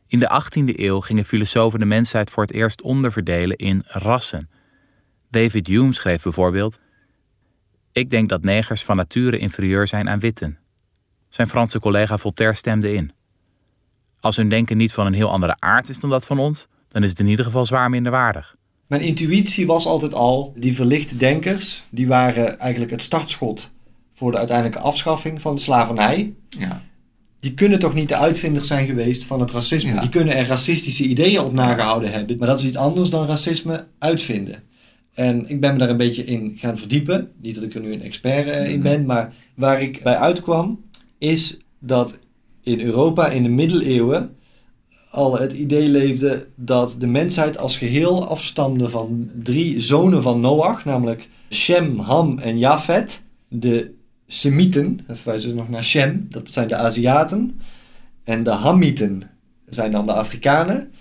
In 0.08 0.20
de 0.20 0.42
18e 0.44 0.80
eeuw 0.80 1.00
gingen 1.00 1.26
filosofen 1.26 1.80
de 1.80 1.86
mensheid 1.86 2.30
voor 2.30 2.44
het 2.44 2.54
eerst 2.54 2.82
onderverdelen 2.82 3.58
in 3.58 3.84
rassen. 3.86 4.50
David 5.30 5.68
Hume 5.68 5.94
schreef 5.94 6.24
bijvoorbeeld: 6.24 6.80
Ik 7.92 8.10
denk 8.10 8.30
dat 8.30 8.44
negers 8.44 8.84
van 8.84 8.96
nature 8.96 9.38
inferieur 9.38 9.88
zijn 9.88 10.10
aan 10.10 10.20
witten. 10.20 10.58
Zijn 11.30 11.48
Franse 11.48 11.80
collega 11.80 12.18
Voltaire 12.18 12.56
stemde 12.56 12.94
in. 12.94 13.12
Als 14.20 14.36
hun 14.36 14.50
denken 14.50 14.78
niet 14.78 14.94
van 14.94 15.06
een 15.06 15.14
heel 15.14 15.32
andere 15.32 15.56
aard 15.60 15.90
is 15.90 16.00
dan 16.00 16.10
dat 16.10 16.26
van 16.26 16.40
ons, 16.40 16.68
dan 16.88 17.04
is 17.04 17.10
het 17.10 17.20
in 17.20 17.28
ieder 17.28 17.46
geval 17.46 17.66
zwaar 17.66 17.90
minderwaardig. 17.90 18.56
Mijn 18.88 19.02
intuïtie 19.02 19.68
was 19.68 19.86
altijd 19.86 20.14
al, 20.14 20.54
die 20.58 20.76
verlichte 20.76 21.18
denkers, 21.18 21.84
die 21.90 22.08
waren 22.08 22.60
eigenlijk 22.60 22.92
het 22.92 23.02
startschot 23.02 23.72
voor 24.14 24.32
de 24.32 24.38
uiteindelijke 24.38 24.80
afschaffing 24.80 25.42
van 25.42 25.56
de 25.56 25.62
slavernij. 25.62 26.36
Ja. 26.50 26.82
Die 27.39 27.53
kunnen 27.53 27.79
toch 27.79 27.94
niet 27.94 28.10
de 28.10 28.15
uitvinder 28.15 28.65
zijn 28.65 28.86
geweest 28.86 29.24
van 29.24 29.39
het 29.39 29.51
racisme. 29.51 29.94
Ja. 29.94 30.00
Die 30.00 30.10
kunnen 30.10 30.36
er 30.36 30.48
racistische 30.48 31.03
ideeën 31.03 31.39
op 31.39 31.51
nagehouden 31.51 32.12
hebben. 32.12 32.38
Maar 32.38 32.48
dat 32.48 32.60
is 32.60 32.65
iets 32.65 32.77
anders 32.77 33.10
dan 33.10 33.27
racisme 33.27 33.86
uitvinden. 34.00 34.63
En 35.13 35.50
ik 35.50 35.60
ben 35.62 35.74
me 35.74 35.77
daar 35.79 35.89
een 35.89 35.98
beetje 35.98 36.25
in 36.25 36.53
gaan 36.56 36.77
verdiepen. 36.77 37.32
Niet 37.41 37.56
dat 37.56 37.63
ik 37.63 37.74
er 37.75 37.82
nu 37.82 37.94
een 37.94 38.01
expert 38.01 38.48
eh, 38.48 38.70
in 38.70 38.79
Mhm. 38.79 38.84
ben. 38.84 39.06
Maar 39.06 39.34
waar 39.56 39.82
ik 39.82 40.03
bij 40.03 40.17
uitkwam, 40.17 40.82
is 41.17 41.58
dat 41.79 42.20
in 42.63 42.82
Europa 42.82 43.27
in 43.29 43.44
de 43.44 43.50
middeleeuwen 43.50 44.36
al 45.12 45.39
het 45.39 45.53
idee 45.53 45.89
leefde 45.89 46.48
dat 46.56 46.96
de 47.00 47.08
mensheid 47.08 47.58
als 47.58 47.77
geheel 47.77 48.27
afstamde 48.27 48.89
van 48.89 49.29
drie 49.44 49.79
zonen 49.79 50.24
van 50.24 50.39
Noach, 50.39 50.86
namelijk 50.86 51.27
Shem, 51.50 52.00
Ham 52.00 52.39
en 52.39 52.58
Jafet. 52.58 53.24
De 53.48 53.94
Semieten, 54.27 55.00
dat 55.07 55.17
verwijzen 55.17 55.55
nog 55.55 55.69
naar 55.69 55.84
Shem, 55.84 56.27
dat 56.29 56.51
zijn 56.51 56.67
de 56.67 56.75
Aziaten. 56.75 57.60
En 58.24 58.43
de 58.43 58.51
Hamieten 58.51 59.24
zijn 59.65 59.91
dan 59.91 60.05
de 60.05 60.13
Afrikanen. 60.13 60.91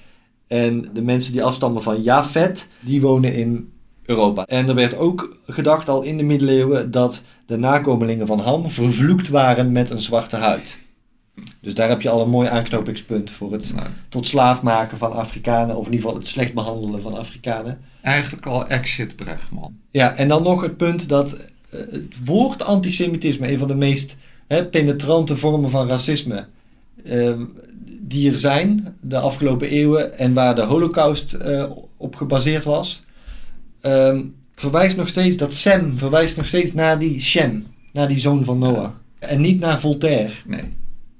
En 0.46 0.88
de 0.94 1.02
mensen 1.02 1.32
die 1.32 1.42
afstammen 1.42 1.82
van 1.82 2.02
Jafet, 2.02 2.68
die 2.80 3.00
wonen 3.00 3.34
in 3.34 3.72
Europa. 4.02 4.44
En 4.44 4.68
er 4.68 4.74
werd 4.74 4.96
ook 4.96 5.36
gedacht 5.46 5.88
al 5.88 6.02
in 6.02 6.16
de 6.16 6.22
middeleeuwen 6.22 6.90
dat 6.90 7.22
de 7.46 7.56
nakomelingen 7.56 8.26
van 8.26 8.40
Ham 8.40 8.70
vervloekt 8.70 9.28
waren 9.28 9.72
met 9.72 9.90
een 9.90 10.02
zwarte 10.02 10.36
huid. 10.36 10.78
Dus 11.60 11.74
daar 11.74 11.88
heb 11.88 12.02
je 12.02 12.08
al 12.08 12.20
een 12.20 12.30
mooi 12.30 12.48
aanknopingspunt 12.48 13.30
voor 13.30 13.52
het 13.52 13.74
Nou, 13.74 13.88
tot 14.08 14.26
slaaf 14.26 14.62
maken 14.62 14.98
van 14.98 15.12
Afrikanen, 15.12 15.76
of 15.76 15.86
in 15.86 15.92
ieder 15.92 16.06
geval 16.06 16.20
het 16.20 16.28
slecht 16.28 16.54
behandelen 16.54 17.00
van 17.00 17.14
Afrikanen. 17.14 17.78
eigenlijk 18.02 18.46
al 18.46 18.66
exit 18.66 19.16
Bregman. 19.16 19.76
Ja, 19.90 20.14
en 20.14 20.28
dan 20.28 20.42
nog 20.42 20.62
het 20.62 20.76
punt 20.76 21.08
dat 21.08 21.36
het 21.90 22.24
woord 22.24 22.62
antisemitisme, 22.62 23.50
een 23.50 23.58
van 23.58 23.68
de 23.68 23.74
meest 23.74 24.16
hè, 24.46 24.66
penetrante 24.66 25.36
vormen 25.36 25.70
van 25.70 25.88
racisme, 25.88 26.46
eh, 27.04 27.32
die 28.00 28.32
er 28.32 28.38
zijn 28.38 28.96
de 29.00 29.18
afgelopen 29.18 29.68
eeuwen 29.68 30.18
en 30.18 30.34
waar 30.34 30.54
de 30.54 30.62
Holocaust 30.62 31.32
eh, 31.32 31.70
op 31.96 32.16
gebaseerd 32.16 32.64
was, 32.64 33.02
ehm, 33.80 34.22
verwijst 34.54 34.96
nog 34.96 35.08
steeds, 35.08 35.36
dat 35.36 35.54
Sem 35.54 35.98
verwijst 35.98 36.36
nog 36.36 36.46
steeds 36.46 36.72
naar 36.72 36.98
die 36.98 37.20
Shem, 37.20 37.66
naar 37.92 38.08
die 38.08 38.18
zoon 38.18 38.44
van 38.44 38.58
Noach. 38.58 39.00
En 39.18 39.40
niet 39.40 39.60
naar 39.60 39.80
Voltaire. 39.80 40.32
Nee. 40.46 40.62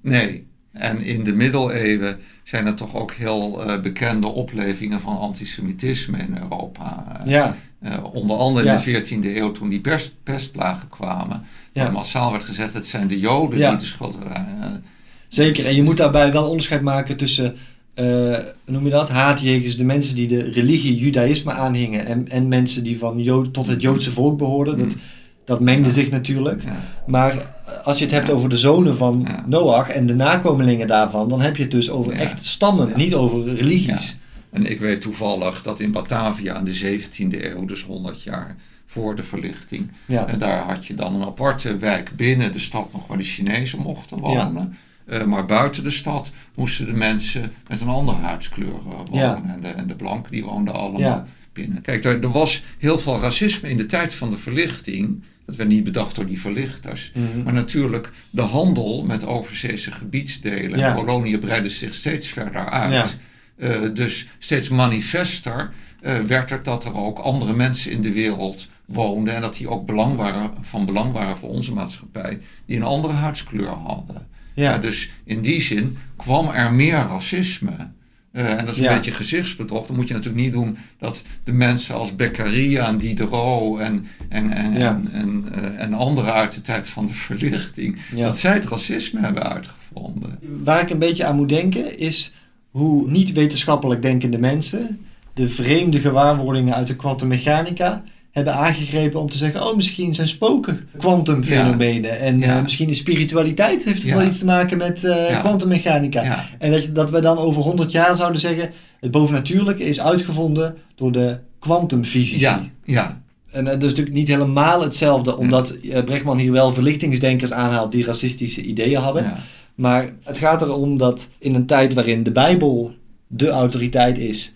Nee. 0.01 0.47
En 0.73 1.03
in 1.03 1.25
de 1.25 1.33
middeleeuwen 1.33 2.19
zijn 2.45 2.67
er 2.67 2.75
toch 2.75 2.95
ook 2.95 3.13
heel 3.13 3.65
eh, 3.65 3.81
bekende 3.81 4.27
oplevingen 4.27 5.01
van 5.01 5.19
antisemitisme 5.19 6.19
in 6.19 6.39
Europa. 6.39 7.19
Eh, 7.21 7.31
Ja, 7.31 7.57
eh, 7.91 8.05
onder 8.15 8.37
andere 8.37 8.67
Ja. 8.67 8.73
in 8.73 8.79
de 8.79 8.83
14e 8.83 9.37
eeuw 9.37 9.53
toen 9.53 9.69
die 9.69 9.81
pest, 9.81 10.15
pestplagen 10.23 10.89
kwamen. 10.89 11.43
Ja. 11.73 11.91
Massaal 11.91 12.31
werd 12.31 12.45
gezegd 12.45 12.75
het 12.75 12.87
zijn 12.87 13.09
de 13.09 13.19
Joden 13.19 13.59
Ja. 13.59 13.71
die 13.71 13.79
de 13.79 13.85
schuld 13.85 14.19
waren. 14.25 14.85
zeker. 15.29 15.67
En 15.67 15.75
je 15.75 15.83
moet 15.83 15.97
daarbij 15.97 16.33
wel 16.33 16.49
onderscheid 16.49 16.83
maken 16.83 17.17
tussen, 17.17 17.55
eh, 17.95 18.05
hoe 18.05 18.43
noem 18.65 18.85
je 18.85 18.91
dat, 18.91 19.09
haatjegers, 19.09 19.77
de 19.77 19.85
mensen 19.85 20.15
die 20.15 20.27
de 20.29 20.43
religie 20.43 20.97
judaïsme 20.97 21.53
aanhingen 21.53 22.07
en, 22.07 22.29
en 22.29 22.49
mensen 22.49 22.85
die 22.85 22.99
van 22.99 23.23
Jood, 23.23 23.53
tot 23.53 23.67
het 23.67 23.83
Joodse 23.83 24.11
volk 24.11 24.39
behoorden. 24.39 24.79
Dat, 24.79 24.97
dat 25.45 25.61
mengde 25.61 25.91
zich 25.93 26.11
natuurlijk. 26.11 26.63
Maar 27.07 27.55
als 27.85 27.99
je 27.99 28.05
het 28.05 28.15
hebt 28.15 28.31
over 28.31 28.49
de 28.49 28.57
zonen 28.59 28.97
van. 28.97 29.27
Noach 29.47 29.89
en 29.89 30.07
de 30.07 30.15
nakomelingen 30.15 30.87
daarvan, 30.87 31.29
dan 31.29 31.41
heb 31.41 31.57
je 31.57 31.63
het 31.63 31.71
dus 31.73 31.91
over 31.91 32.13
echt 32.13 32.47
stammen, 32.47 32.93
niet 32.97 33.15
over 33.15 33.55
religies. 33.55 34.17
En 34.51 34.71
ik 34.71 34.81
weet 34.81 35.01
toevallig 35.01 35.63
dat 35.63 35.81
in 35.81 35.91
Batavia 35.93 36.59
in 36.59 36.65
de 36.65 37.01
17e 37.01 37.45
eeuw, 37.45 37.65
dus 37.65 37.83
100 37.83 38.23
jaar 38.23 38.57
voor 38.87 39.17
de 39.17 39.23
verlichting, 39.23 39.91
Ja. 40.05 40.27
En 40.27 40.39
daar 40.39 40.59
had 40.63 40.87
je 40.87 40.95
dan 40.95 41.15
een 41.15 41.27
aparte 41.27 41.77
wijk 41.77 42.17
binnen 42.17 42.53
de 42.53 42.59
stad 42.59 42.93
nog 42.93 43.07
waar 43.07 43.19
de 43.19 43.25
Chinezen 43.25 43.79
mochten 43.79 44.19
wonen. 44.19 44.77
Eh, 45.07 45.25
maar 45.25 45.45
buiten 45.45 45.83
de 45.85 45.91
stad 45.91 46.31
moesten 46.55 46.87
de 46.87 46.93
mensen 46.93 47.53
met 47.69 47.81
een 47.81 47.89
andere 47.89 48.19
huidskleur 48.19 48.69
eh, 48.69 48.85
wonen. 48.85 49.05
Ja. 49.13 49.43
En, 49.47 49.61
de, 49.61 49.69
en 49.69 49.87
de 49.87 49.95
blanken 49.95 50.33
die 50.33 50.45
woonden 50.45 50.75
allemaal 50.75 51.01
Ja. 51.01 51.27
binnen. 51.53 51.81
Kijk, 51.83 52.05
er, 52.05 52.23
er 52.23 52.31
was 52.31 52.63
heel 52.79 52.99
veel 52.99 53.21
racisme 53.21 53.69
in 53.69 53.77
de 53.77 53.87
tijd 53.87 54.15
van 54.15 54.31
de 54.31 54.37
verlichting. 54.39 55.23
Dat 55.45 55.57
werd 55.57 55.69
niet 55.69 55.85
bedacht 55.85 56.15
door 56.15 56.27
die 56.27 56.41
verlichters. 56.41 57.13
Mhm. 57.15 57.43
Maar 57.43 57.53
natuurlijk, 57.53 58.13
de 58.31 58.43
handel 58.43 59.05
met 59.05 59.25
overzeese 59.27 59.93
gebiedsdelen 59.93 60.79
Ja. 60.79 60.89
en 60.91 60.97
koloniën 60.97 61.39
breidde 61.39 61.69
zich 61.69 61.95
steeds 61.95 62.29
verder 62.29 62.71
uit. 62.71 63.17
Eh, 63.57 63.81
dus 63.95 64.27
steeds 64.39 64.69
manifester 64.69 65.71
eh, 66.01 66.19
werd 66.19 66.51
het 66.51 66.65
dat 66.65 66.85
er 66.85 66.97
ook 66.97 67.19
andere 67.19 67.53
mensen 67.53 67.91
in 67.91 68.03
de 68.03 68.13
wereld 68.13 68.69
woonden. 68.85 69.35
En 69.35 69.41
dat 69.41 69.57
die 69.57 69.69
ook 69.69 69.87
belang 69.87 70.17
waren, 70.17 70.51
van 70.61 70.87
belang 70.87 71.13
waren 71.13 71.37
voor 71.37 71.49
onze 71.49 71.73
maatschappij, 71.73 72.39
die 72.67 72.77
een 72.77 72.83
andere 72.83 73.13
huidskleur 73.13 73.69
hadden. 73.69 74.27
Ja. 74.55 74.71
Ja, 74.71 74.79
dus 74.79 75.11
in 75.25 75.41
die 75.43 75.61
zin 75.61 75.99
kwam 76.17 76.49
er 76.49 76.73
meer 76.73 76.97
racisme. 76.97 77.91
Eh, 78.33 78.51
en 78.51 78.65
dat 78.65 78.69
is 78.75 78.79
een 78.79 78.85
Ja. 78.85 78.95
beetje 78.95 79.11
gezichtsbedrog. 79.11 79.87
Dan 79.87 79.97
moet 79.97 80.09
je 80.09 80.15
natuurlijk 80.15 80.45
niet 80.45 80.53
doen 80.53 80.77
dat 80.99 81.23
de 81.45 81.53
mensen 81.53 81.95
als 81.95 82.17
Beccaria 82.17 82.87
en 82.87 82.99
Diderot 82.99 83.79
en, 83.81 84.07
en, 84.29 84.51
en, 84.53 84.79
Ja. 84.79 85.01
en, 85.13 85.13
en, 85.53 85.79
en 85.79 85.93
anderen 85.95 86.33
uit 86.33 86.53
de 86.55 86.61
tijd 86.63 86.89
van 86.89 87.07
de 87.07 87.15
verlichting, 87.29 87.99
dat 88.15 88.39
zij 88.39 88.53
het 88.53 88.65
racisme 88.69 89.21
hebben 89.21 89.43
uitgevonden. 89.53 90.39
Waar 90.65 90.81
ik 90.83 90.91
een 90.91 90.99
beetje 90.99 91.25
aan 91.25 91.37
moet 91.37 91.49
denken 91.49 91.99
is 91.99 92.33
hoe 92.77 93.11
niet 93.11 93.33
wetenschappelijk 93.33 94.03
denkende 94.03 94.39
mensen 94.39 94.99
de 95.35 95.49
vreemde 95.49 96.01
gewaarwordingen 96.01 96.75
uit 96.75 96.87
de 96.87 96.97
kwantummechanica 96.97 98.03
hebben 98.31 98.55
aangegrepen 98.55 99.21
om 99.21 99.31
te 99.31 99.39
zeggen, 99.39 99.67
oh 99.69 99.77
misschien 99.77 100.15
zijn 100.15 100.29
spoken 100.29 100.89
kwantumfenomenen 100.99 102.19
en 102.21 102.39
Ja. 102.39 102.57
eh, 102.57 102.63
misschien 102.63 102.89
is 102.89 102.99
spiritualiteit 102.99 103.85
heeft 103.85 104.03
het 104.03 104.11
Ja. 104.11 104.17
wel 104.17 104.27
iets 104.27 104.39
te 104.39 104.45
maken 104.45 104.79
met 104.79 105.05
eh 105.05 105.41
kwantummechanica. 105.41 106.45
En 106.59 106.71
dat, 106.71 106.89
dat 106.95 107.11
we 107.11 107.21
dan 107.21 107.39
over 107.39 107.63
100 107.63 107.93
jaar 107.93 108.17
zouden 108.17 108.41
zeggen, 108.41 108.71
het 109.01 109.11
bovennatuurlijke 109.11 109.85
is 109.85 110.01
uitgevonden 110.01 110.77
door 110.95 111.13
de 111.13 111.39
kwantumfysici. 111.59 112.39
Ja, 112.41 112.63
ja, 112.85 113.21
En 113.51 113.67
eh, 113.67 113.73
dat 113.73 113.83
is 113.83 113.89
natuurlijk 113.89 114.17
niet 114.17 114.29
helemaal 114.29 114.83
hetzelfde, 114.83 115.37
omdat 115.37 115.77
Brechtman 116.05 116.39
hier 116.39 116.53
wel 116.53 116.73
verlichtingsdenkers 116.73 117.53
aanhaalt 117.53 117.93
die 117.93 118.05
racistische 118.05 118.63
ideeën 118.63 119.01
hadden. 119.01 119.33
Maar 119.77 120.11
het 120.25 120.39
gaat 120.39 120.63
erom 120.63 120.97
dat 120.97 121.29
in 121.39 121.55
een 121.55 121.67
tijd 121.67 121.95
waarin 121.95 122.23
de 122.23 122.33
Bijbel 122.33 122.95
de 123.27 123.49
autoriteit 123.49 124.19
is, 124.19 124.55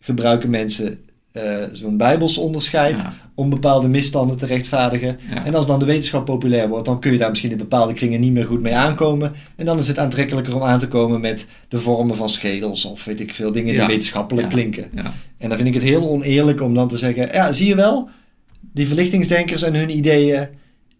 gebruiken 0.00 0.50
mensen 0.50 0.98
eh, 1.32 1.42
zo'n 1.72 1.96
Bijbels 1.96 2.38
onderscheid 2.38 3.00
Ja. 3.00 3.14
om 3.34 3.50
bepaalde 3.50 3.88
misstanden 3.88 4.36
te 4.36 4.46
rechtvaardigen. 4.46 5.18
Ja. 5.34 5.44
En 5.44 5.54
als 5.54 5.66
dan 5.66 5.78
de 5.78 5.84
wetenschap 5.84 6.24
populair 6.24 6.68
wordt, 6.68 6.84
dan 6.86 7.00
kun 7.00 7.12
je 7.12 7.18
daar 7.18 7.28
misschien 7.28 7.50
in 7.50 7.56
bepaalde 7.56 7.92
kringen 7.92 8.20
niet 8.20 8.32
meer 8.32 8.44
goed 8.44 8.60
mee 8.62 8.74
aankomen. 8.74 9.32
En 9.56 9.64
dan 9.66 9.78
is 9.78 9.88
het 9.88 9.98
aantrekkelijker 9.98 10.54
om 10.54 10.62
aan 10.62 10.78
te 10.78 10.88
komen 10.88 11.20
met 11.20 11.46
de 11.68 11.78
vormen 11.78 12.16
van 12.16 12.28
schedels 12.28 12.84
of 12.84 13.04
weet 13.04 13.20
ik 13.20 13.34
veel 13.34 13.52
dingen 13.52 13.72
Ja. 13.74 13.78
die 13.78 13.88
wetenschappelijk 13.88 14.48
klinken. 14.48 14.84
Ja. 14.94 15.14
En 15.38 15.48
dan 15.48 15.56
vind 15.56 15.68
ik 15.68 15.74
het 15.74 15.82
heel 15.82 16.08
oneerlijk 16.08 16.60
om 16.62 16.74
dan 16.74 16.88
te 16.88 16.96
zeggen, 16.96 17.28
ja, 17.32 17.52
zie 17.52 17.66
je 17.68 17.74
wel, 17.74 18.08
die 18.72 18.86
verlichtingsdenkers 18.86 19.62
en 19.62 19.74
hun 19.74 19.96
ideeën, 19.96 20.48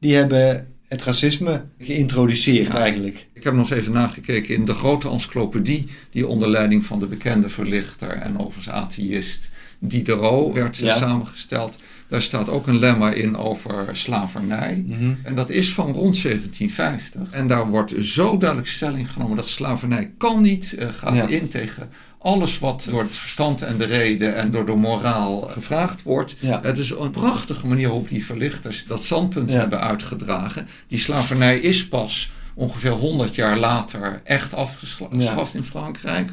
die 0.00 0.15
hebben 0.15 0.67
het 0.88 1.02
racisme 1.04 1.64
geïntroduceerd 1.78 2.66
Ja. 2.66 2.78
eigenlijk. 2.78 3.26
Ik 3.33 3.45
heb 3.45 3.52
nog 3.54 3.71
eens 3.71 3.78
even 3.80 3.92
nagekeken 3.92 4.54
in 4.54 4.64
de 4.64 4.75
grote 4.75 5.09
encyclopedie 5.11 5.85
die 6.11 6.26
onder 6.26 6.49
leiding 6.49 6.85
van 6.87 7.00
de 7.00 7.07
bekende 7.07 7.49
verlichter 7.49 8.09
en 8.11 8.38
overigens 8.38 8.68
atheïst 8.75 9.49
Diderot 9.80 10.54
werd 10.54 10.76
Ja. 10.78 10.97
samengesteld. 10.97 11.78
Daar 12.09 12.23
staat 12.23 12.49
ook 12.49 12.66
een 12.66 12.78
lemma 12.78 13.12
in 13.12 13.37
over 13.37 13.88
slavernij. 13.92 14.85
En 15.23 15.35
dat 15.35 15.50
is 15.50 15.73
van 15.73 15.92
rond 15.92 16.16
1750. 16.16 17.30
En 17.30 17.47
daar 17.47 17.68
wordt 17.68 17.95
zo 18.00 18.37
duidelijk 18.38 18.68
stelling 18.71 19.11
genomen 19.12 19.37
dat 19.37 19.49
slavernij 19.49 20.11
kan 20.18 20.42
niet, 20.42 20.73
eh, 20.78 20.88
gaat 20.88 21.14
Ja. 21.14 21.26
in 21.26 21.49
tegen 21.49 21.88
alles 22.19 22.59
wat 22.59 22.87
door 22.91 23.03
het 23.03 23.17
verstand 23.17 23.63
en 23.63 23.77
de 23.79 23.85
reden 23.85 24.37
en 24.37 24.51
door 24.51 24.67
de 24.67 24.75
moraal 24.75 25.41
gevraagd 25.41 26.03
wordt. 26.03 26.37
Ja. 26.39 26.61
Het 26.63 26.79
is 26.79 26.91
een 26.91 27.11
prachtige 27.11 27.67
manier 27.67 27.87
waarop 27.89 28.09
die 28.09 28.25
verlichters 28.25 28.85
dat 28.89 29.05
standpunt 29.05 29.53
Ja. 29.53 29.59
hebben 29.59 29.81
uitgedragen. 29.81 30.69
Die 30.89 30.99
slavernij 30.99 31.59
is 31.59 31.89
pas 31.89 32.31
ongeveer 32.55 32.91
100 32.91 33.35
jaar 33.35 33.59
later 33.59 34.21
echt 34.25 34.55
afgeschaft 34.55 35.55
in 35.55 35.65
Frankrijk. 35.65 36.31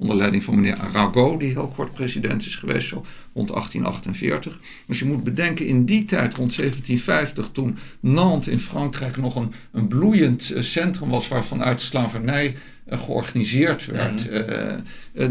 Onder 0.00 0.16
leiding 0.16 0.44
van 0.44 0.54
meneer 0.54 0.76
Arago, 0.76 1.36
die 1.36 1.48
heel 1.52 1.68
kort 1.68 1.92
president 1.94 2.46
is 2.46 2.56
geweest, 2.56 2.88
zo 2.88 3.04
rond 3.34 3.48
1848. 3.48 4.58
Dus 4.86 4.98
je 4.98 5.04
moet 5.04 5.24
bedenken, 5.24 5.66
in 5.66 5.84
die 5.84 6.04
tijd, 6.04 6.34
rond 6.34 6.56
1750, 6.56 7.48
toen 7.52 7.78
Nantes 8.00 8.52
in 8.52 8.58
Frankrijk 8.60 9.16
nog 9.16 9.36
een, 9.36 9.52
een 9.72 9.88
bloeiend 9.88 10.50
eh, 10.50 10.62
centrum 10.62 11.08
was 11.08 11.28
waarvanuit 11.28 11.80
slavernij 11.80 12.54
eh, 12.90 13.02
georganiseerd 13.02 13.86
werd, 13.86 14.28
eh, 14.28 14.72
eh, 14.72 14.78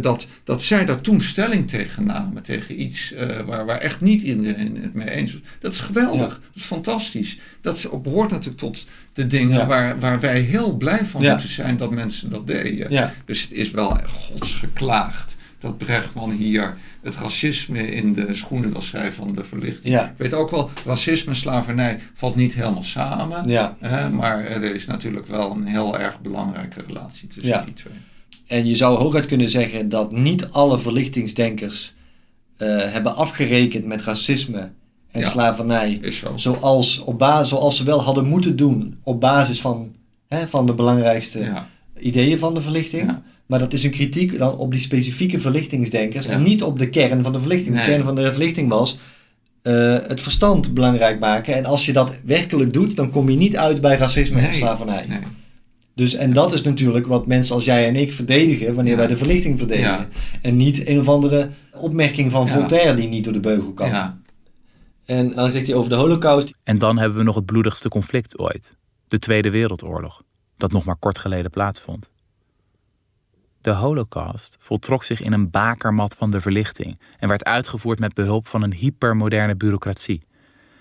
dat, 0.02 0.28
dat 0.44 0.64
zij 0.64 0.86
daar 0.86 1.02
toen 1.02 1.22
stelling 1.22 1.70
tegen 1.70 2.06
namen, 2.06 2.44
tegen 2.44 2.82
iets 2.82 3.14
waar, 3.46 3.66
waar 3.66 3.78
echt 3.78 4.02
niet 4.02 4.22
iedereen 4.22 4.78
het 4.82 4.94
mee 4.94 5.10
eens 5.10 5.32
was. 5.34 5.42
Dat 5.60 5.74
is 5.74 5.80
geweldig, 5.80 6.20
Ja. 6.20 6.28
dat 6.28 6.56
is 6.56 6.64
fantastisch. 6.64 7.40
Dat 7.62 7.90
behoort 8.04 8.30
natuurlijk 8.32 8.58
tot 8.58 8.88
de 9.14 9.28
dingen 9.28 9.58
Ja. 9.58 9.66
waar, 9.66 10.00
waar 10.00 10.20
wij 10.20 10.40
heel 10.40 10.78
blij 10.78 11.06
van 11.06 11.22
Ja. 11.22 11.32
moeten 11.32 11.50
zijn 11.50 11.78
dat 11.78 11.92
mensen 11.92 12.30
dat 12.30 12.48
deden. 12.48 12.92
Ja. 12.92 13.14
Dus 13.26 13.42
het 13.42 13.52
is 13.52 13.72
wel 13.72 13.98
gods 14.08 14.52
geklaagd 14.60 15.36
dat 15.60 15.78
Brechtman 15.78 16.32
hier 16.32 16.78
het 17.02 17.16
racisme 17.16 17.92
in 17.92 18.14
de 18.14 18.34
schoenen 18.34 18.72
wil 18.72 18.82
schrijven 18.82 19.14
van 19.14 19.34
de 19.34 19.44
verlichting. 19.44 19.94
Ja. 19.94 20.06
Ik 20.10 20.18
weet 20.18 20.34
ook 20.34 20.50
wel, 20.50 20.70
racisme 20.86 21.30
en 21.30 21.36
slavernij 21.38 22.00
valt 22.14 22.36
niet 22.36 22.54
helemaal 22.54 22.84
samen. 22.84 23.50
Ja. 23.50 23.76
Hè, 23.80 24.10
maar 24.10 24.46
er 24.46 24.76
is 24.76 24.86
natuurlijk 24.86 25.28
wel 25.28 25.52
een 25.52 25.66
heel 25.66 26.00
erg 26.00 26.22
belangrijke 26.22 26.82
relatie 26.88 27.28
tussen 27.28 27.52
Ja. 27.52 27.64
die 27.64 27.74
twee. 27.74 27.94
En 28.48 28.66
je 28.68 28.76
zou 28.76 28.98
hooguit 28.98 29.26
kunnen 29.26 29.50
zeggen 29.50 29.90
dat 29.90 30.12
niet 30.12 30.46
alle 30.50 30.80
verlichtingsdenkers 30.80 31.94
eh, 32.58 32.68
hebben 32.92 33.16
afgerekend 33.16 33.86
met 33.86 34.02
racisme 34.04 34.70
en 35.12 35.24
slavernij. 35.24 36.12
Zo. 36.12 36.38
Zoals, 36.38 37.00
op 37.00 37.20
basis, 37.20 37.50
zoals 37.50 37.78
ze 37.78 37.84
wel 37.84 38.02
hadden 38.02 38.26
moeten 38.26 38.56
doen 38.56 39.00
op 39.04 39.20
basis 39.20 39.62
van, 39.62 39.96
hè, 40.28 40.48
van 40.48 40.66
de 40.66 40.74
belangrijkste 40.74 41.52
ideeën 42.00 42.38
van 42.40 42.54
de 42.54 42.62
verlichting. 42.62 43.16
Maar 43.50 43.60
dat 43.60 43.74
is 43.74 43.84
een 43.84 43.92
kritiek 43.92 44.38
dan 44.38 44.58
op 44.58 44.72
die 44.72 44.80
specifieke 44.82 45.40
verlichtingsdenkers 45.40 46.26
Ja. 46.26 46.32
en 46.32 46.44
niet 46.44 46.64
op 46.64 46.80
de 46.80 46.90
kern 46.90 47.24
van 47.24 47.34
de 47.34 47.40
verlichting. 47.40 47.76
Nee. 47.76 47.86
De 47.86 47.92
kern 47.92 48.04
van 48.04 48.16
de 48.16 48.22
verlichting 48.32 48.70
was 48.70 49.00
eh, 49.62 49.74
het 50.08 50.22
verstand 50.22 50.74
belangrijk 50.74 51.20
maken. 51.20 51.56
En 51.56 51.66
als 51.66 51.86
je 51.86 51.94
dat 51.94 52.14
werkelijk 52.24 52.74
doet, 52.74 52.96
dan 52.96 53.10
kom 53.10 53.30
je 53.30 53.38
niet 53.38 53.58
uit 53.58 53.82
bij 53.82 53.98
racisme 53.98 54.42
en 54.42 54.54
slavernij. 54.54 55.06
Nee. 55.08 55.20
Dus, 55.96 56.14
en 56.14 56.34
dat 56.34 56.54
is 56.54 56.62
natuurlijk 56.62 57.08
wat 57.08 57.28
mensen 57.28 57.56
als 57.56 57.66
jij 57.66 57.88
en 57.88 57.96
ik 57.96 58.14
verdedigen 58.14 58.74
wanneer 58.74 58.92
Ja. 58.94 58.98
wij 59.00 59.08
de 59.08 59.16
verlichting 59.18 59.58
verdedigen. 59.58 59.92
Ja. 59.92 60.06
En 60.42 60.56
niet 60.56 60.88
een 60.88 61.00
of 61.00 61.10
andere 61.10 61.50
opmerking 61.74 62.32
van 62.32 62.46
Ja. 62.46 62.52
Voltaire 62.52 62.94
die 62.94 63.08
niet 63.08 63.24
door 63.24 63.34
de 63.34 63.40
beugel 63.40 63.74
kan. 63.74 63.90
Ja. 63.90 64.20
En 65.06 65.32
dan 65.36 65.52
zegt 65.52 65.68
hij 65.68 65.76
over 65.76 65.90
de 65.90 65.96
holocaust. 65.96 66.52
En 66.64 66.78
dan 66.78 66.98
hebben 66.98 67.18
we 67.18 67.24
nog 67.24 67.36
het 67.36 67.46
bloedigste 67.46 67.90
conflict 67.90 68.38
ooit. 68.38 68.76
De 69.08 69.20
Tweede 69.20 69.50
Wereldoorlog. 69.50 70.22
dat 70.58 70.72
nog 70.72 70.86
maar 70.86 70.96
kort 71.00 71.18
geleden 71.18 71.52
plaatsvond. 71.52 72.10
De 73.70 73.76
Holocaust 73.76 74.56
voltrok 74.60 75.04
zich 75.04 75.22
in 75.22 75.34
een 75.34 75.50
bakermat 75.50 76.16
van 76.18 76.32
de 76.32 76.42
verlichting 76.42 77.00
en 77.20 77.28
werd 77.28 77.44
uitgevoerd 77.44 78.00
met 78.00 78.14
behulp 78.14 78.48
van 78.48 78.64
een 78.64 78.74
hypermoderne 78.74 79.56
bureaucratie. 79.56 80.22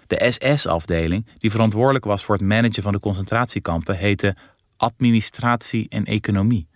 De 0.07 0.27
SS-afdeling, 0.31 1.27
die 1.39 1.51
verantwoordelijk 1.51 2.05
was 2.05 2.25
voor 2.25 2.35
het 2.35 2.45
managen 2.45 2.83
van 2.83 2.93
de 2.93 2.99
concentratiekampen, 2.99 3.97
heette 3.97 4.37
Administratie 4.77 5.89
en 5.89 6.05
Economie. 6.05 6.67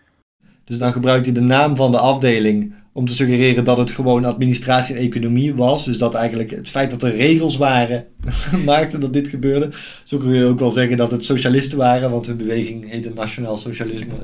Dus 0.64 0.78
dan 0.78 0.92
gebruikt 0.92 1.26
hij 1.26 1.35
de 1.35 1.40
naam 1.40 1.76
van 1.76 1.90
de 1.90 1.99
afdeling 1.99 2.75
om 2.92 3.07
te 3.07 3.14
suggereren 3.14 3.64
dat 3.64 3.76
het 3.76 3.90
gewoon 3.90 4.25
administratie 4.25 4.95
en 4.95 5.02
economie 5.02 5.54
was. 5.54 5.85
Dus 5.85 5.99
dat 5.99 6.14
eigenlijk 6.14 6.50
het 6.50 6.71
feit 6.71 6.90
dat 6.90 7.02
er 7.02 7.16
regels 7.16 7.57
waren 7.57 8.04
maakte 8.64 8.99
dat 8.99 9.12
dit 9.12 9.28
gebeurde. 9.28 9.71
Zo 10.04 10.19
kun 10.19 10.35
je 10.35 10.45
ook 10.45 10.59
wel 10.59 10.71
zeggen 10.71 10.97
dat 10.97 11.11
het 11.11 11.25
socialisten 11.25 11.78
waren, 11.78 12.11
want 12.11 12.26
hun 12.26 12.37
beweging 12.37 12.90
heette 12.90 13.12
Nationaal 13.14 13.57
Socialisme. 13.57 14.14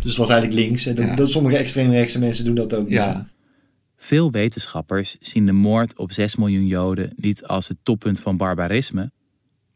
Dus 0.00 0.10
het 0.10 0.16
was 0.16 0.28
eigenlijk 0.28 0.60
links. 0.60 0.86
En 0.86 0.96
Ja. 0.96 1.14
dat, 1.14 1.30
sommige 1.30 1.56
extreemrechtse 1.56 2.18
mensen 2.18 2.44
doen 2.44 2.54
dat 2.54 2.74
ook. 2.74 2.88
Ja, 2.88 3.28
Veel 3.96 4.30
wetenschappers 4.30 5.16
zien 5.20 5.46
de 5.46 5.52
moord 5.52 5.98
op 5.98 6.12
6 6.12 6.36
miljoen 6.36 6.66
Joden 6.66 7.12
niet 7.16 7.44
als 7.46 7.68
het 7.68 7.76
toppunt 7.82 8.20
van 8.20 8.36
barbarisme, 8.36 9.10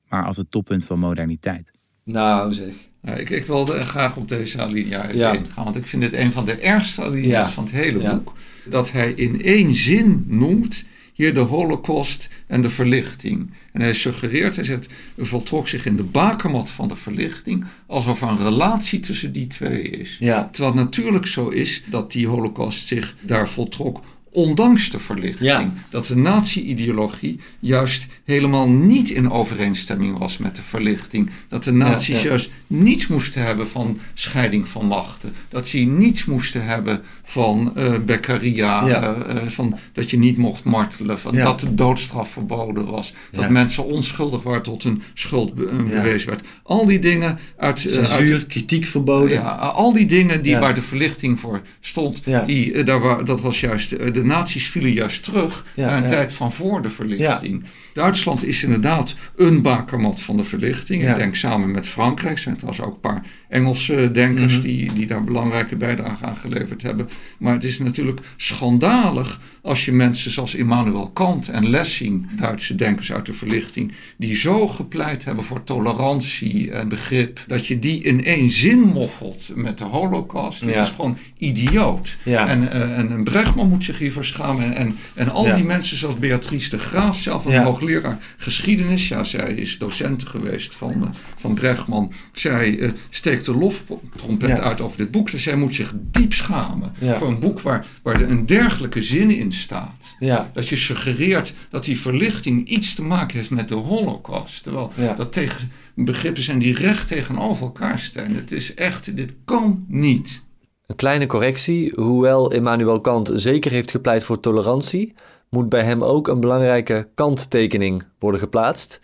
maar 0.09 0.25
als 0.25 0.37
het 0.37 0.51
toppunt 0.51 0.85
van 0.85 0.99
moderniteit. 0.99 1.71
Nou 2.05 2.55
zeg. 2.55 2.73
Ja, 3.03 3.15
ik, 3.15 3.31
ik 3.31 3.45
wilde 3.47 3.81
graag 3.83 4.17
op 4.17 4.29
deze 4.29 4.61
alinea 4.61 5.05
even 5.05 5.17
Ja. 5.17 5.33
ingaan, 5.33 5.65
want 5.65 5.77
ik 5.77 5.87
vind 5.87 6.03
het 6.03 6.13
een 6.13 6.33
van 6.33 6.45
de 6.45 6.53
ergste 6.55 7.03
alinea's 7.03 7.47
Ja. 7.47 7.49
van 7.53 7.65
het 7.65 7.73
hele 7.73 8.01
Ja. 8.01 8.15
boek. 8.15 8.33
Dat 8.69 8.93
hij 8.93 9.13
in 9.13 9.43
één 9.43 9.75
zin 9.75 10.25
noemt 10.27 10.85
hier 11.19 11.35
de 11.35 11.41
holocaust 11.41 12.29
en 12.47 12.61
de 12.61 12.71
verlichting. 12.71 13.51
En 13.73 13.81
hij 13.81 13.95
suggereert, 13.95 14.57
hij 14.57 14.65
zegt, 14.65 14.89
er 15.17 15.27
voltrok 15.27 15.69
zich 15.69 15.87
in 15.87 15.97
de 15.97 16.03
bakermat 16.03 16.71
van 16.71 16.89
de 16.89 16.97
verlichting 16.97 17.65
alsof 17.87 18.23
er 18.23 18.29
een 18.29 18.39
relatie 18.39 19.01
tussen 19.01 19.33
die 19.33 19.47
twee 19.47 19.83
is. 19.83 20.17
Ja. 20.21 20.49
Terwijl 20.53 20.75
het 20.75 20.85
natuurlijk 20.85 21.27
zo 21.27 21.49
is 21.49 21.83
dat 21.87 22.13
die 22.13 22.27
holocaust 22.27 22.87
zich 22.87 23.17
daar 23.21 23.49
voltrok 23.49 24.01
ondanks 24.39 24.91
de 24.91 24.99
verlichting. 24.99 25.51
Ja. 25.51 25.73
Dat 25.91 26.07
de 26.07 26.17
nazi-ideologie 26.17 27.41
juist 27.61 28.07
helemaal 28.25 28.69
niet 28.69 29.11
in 29.11 29.31
overeenstemming 29.31 30.19
was 30.19 30.39
met 30.39 30.57
de 30.57 30.63
verlichting. 30.63 31.31
Dat 31.49 31.65
de 31.65 31.73
nazi's 31.73 32.07
Ja, 32.17 32.23
ja. 32.23 32.29
juist 32.29 32.51
niets 32.67 33.07
moesten 33.07 33.43
hebben 33.43 33.69
van 33.69 33.99
scheiding 34.15 34.69
van 34.69 34.87
machten. 34.87 35.33
Dat 35.49 35.67
ze 35.69 35.79
niets 35.79 36.25
moesten 36.25 36.65
hebben 36.67 37.01
van 37.23 37.73
eh 37.77 37.95
Beccaria, 38.07 38.87
eh, 38.89 39.37
eh, 39.37 39.43
van 39.47 39.79
dat 39.93 40.11
je 40.11 40.19
niet 40.19 40.37
mocht 40.37 40.65
martelen, 40.65 41.19
van 41.19 41.35
dat 41.35 41.61
de 41.61 41.75
doodstraf 41.75 42.31
verboden 42.31 42.87
was. 42.87 43.13
Dat 43.33 43.51
mensen 43.51 43.85
onschuldig 43.85 44.43
waren 44.43 44.63
tot 44.63 44.83
hun 44.83 45.03
schuld 45.15 45.55
be- 45.55 45.73
bewezen 45.89 46.29
werd. 46.29 46.43
Al 46.63 46.87
die 46.87 46.99
dingen 46.99 47.39
uit... 47.57 47.87
eh, 47.87 47.99
uit 47.99 48.11
Censuur, 48.11 48.47
kritiek 48.47 48.85
verboden. 48.87 49.31
ja, 49.31 49.49
al 49.55 49.93
die 49.93 50.07
dingen 50.07 50.43
die 50.43 50.57
waar 50.57 50.75
de 50.75 50.83
verlichting 50.83 51.41
voor 51.41 51.61
stond, 51.81 52.23
die, 52.47 52.85
daar 52.85 53.01
wa- 53.01 53.23
dat 53.23 53.41
was 53.41 53.61
juist, 53.61 53.91
de 54.15 54.25
nazi's 54.29 54.69
vielen 54.69 54.93
juist 54.93 55.25
terug 55.25 55.65
Ja, 55.75 55.87
naar 55.87 55.97
een 55.97 56.03
ja. 56.03 56.09
tijd 56.09 56.33
van 56.33 56.53
voor 56.53 56.83
de 56.83 56.91
verlichting. 56.91 57.65
Duitsland 57.93 58.45
is 58.45 58.63
inderdaad 58.63 59.15
een 59.37 59.63
bakermat 59.63 60.21
van 60.21 60.37
de 60.37 60.45
verlichting. 60.45 61.09
Ik 61.09 61.17
denk 61.17 61.35
samen 61.35 61.71
met 61.71 61.89
Frankrijk, 61.89 62.39
zijn 62.39 62.57
trouwens 62.57 62.85
ook 62.85 62.95
een 62.95 63.01
paar 63.01 63.23
Engelse 63.49 64.11
denkers 64.11 64.53
Mhm. 64.53 64.63
die, 64.63 64.93
die 64.93 65.07
daar 65.07 65.25
belangrijke 65.25 65.77
bijdrage 65.77 66.25
aan 66.25 66.37
geleverd 66.37 66.83
hebben. 66.83 67.09
Maar 67.39 67.55
het 67.55 67.65
is 67.65 67.79
natuurlijk 67.79 68.21
schandalig 68.37 69.41
als 69.63 69.85
je 69.85 69.93
mensen 69.93 70.31
zoals 70.31 70.55
Immanuel 70.55 71.11
Kant 71.11 71.49
en 71.49 71.69
Lessing, 71.71 72.27
Duitse 72.37 72.75
denkers 72.75 73.13
uit 73.13 73.27
de 73.27 73.33
verlichting, 73.33 73.93
die 74.17 74.37
zo 74.37 74.69
gepleit 74.69 75.25
hebben 75.25 75.45
voor 75.45 75.65
tolerantie 75.65 76.71
en 76.73 76.89
begrip, 76.89 77.41
dat 77.47 77.67
je 77.67 77.79
die 77.79 78.03
in 78.03 78.25
één 78.25 78.51
zin 78.51 78.79
moffelt 78.81 79.51
met 79.55 79.79
de 79.79 79.85
holocaust. 79.85 80.61
Dat 80.61 80.71
Ja. 80.75 80.83
is 80.83 80.89
gewoon 80.89 81.17
idioot. 81.39 82.17
Ja. 82.25 82.49
En, 82.49 82.73
eh, 82.73 82.99
en, 82.99 83.25
Brechtman 83.25 83.69
moet 83.69 83.85
zich 83.85 83.99
hiervoor 83.99 84.25
schamen. 84.25 84.75
En, 84.75 84.97
en, 85.15 85.31
al 85.31 85.47
Ja. 85.47 85.55
die 85.55 85.65
mensen 85.65 85.97
zoals 85.97 86.19
Beatrice 86.19 86.71
de 86.71 86.79
Graaf, 86.79 87.21
zelf 87.21 87.45
een 87.45 87.63
hoogleraar 87.63 88.19
geschiedenis. 88.37 89.09
Ja, 89.09 89.25
zij 89.25 89.53
is 89.55 89.79
docent 89.79 90.23
geweest 90.27 90.75
van, 90.75 90.93
eh, 91.03 91.09
van 91.37 91.55
Brechtman. 91.55 92.13
Zij 92.33 92.79
eh, 92.79 92.91
steekt 93.11 93.38
de 93.45 93.55
loftrompet 93.55 94.49
Ja. 94.49 94.59
uit 94.61 94.81
over 94.81 94.99
dit 94.99 95.11
boek. 95.11 95.31
Dus 95.31 95.43
zij 95.43 95.57
moet 95.57 95.75
zich 95.75 95.93
diep 95.97 96.33
schamen 96.33 96.93
Ja. 97.01 97.17
voor 97.19 97.29
een 97.29 97.39
boek 97.41 97.61
waar, 97.61 97.87
waar 98.03 98.21
er 98.21 98.31
een 98.31 98.47
dergelijke 98.47 99.03
zin 99.03 99.31
in 99.31 99.53
staat. 99.53 100.17
Ja. 100.19 100.51
Dat 100.53 100.69
je 100.69 100.77
suggereert 100.77 101.55
dat 101.71 101.85
die 101.85 102.01
verlichting 102.01 102.69
iets 102.69 102.95
te 102.95 103.03
maken 103.03 103.37
heeft 103.37 103.51
met 103.51 103.69
de 103.69 103.75
holocaust. 103.75 104.63
Terwijl 104.63 104.93
Ja. 104.95 105.15
dat 105.15 105.33
tegen 105.33 105.71
begrippen 105.95 106.43
zijn 106.43 106.59
die 106.59 106.75
recht 106.75 107.09
tegenover 107.09 107.65
elkaar 107.67 107.99
staan. 107.99 108.31
Het 108.31 108.53
is 108.53 108.75
echt, 108.75 109.17
dit 109.17 109.35
kan 109.45 109.85
niet. 109.89 110.43
Een 110.87 110.97
kleine 110.97 111.27
correctie. 111.27 111.93
Hoewel 111.97 112.53
Immanuel 112.53 113.01
Kant 113.01 113.31
zeker 113.35 113.71
heeft 113.71 113.91
gepleit 113.91 114.25
voor 114.25 114.41
tolerantie, 114.41 115.15
moet 115.51 115.69
bij 115.69 115.83
hem 115.83 116.05
ook 116.05 116.29
een 116.29 116.41
belangrijke 116.41 117.09
kanttekening 117.15 118.05
worden 118.19 118.41
geplaatst. 118.41 119.01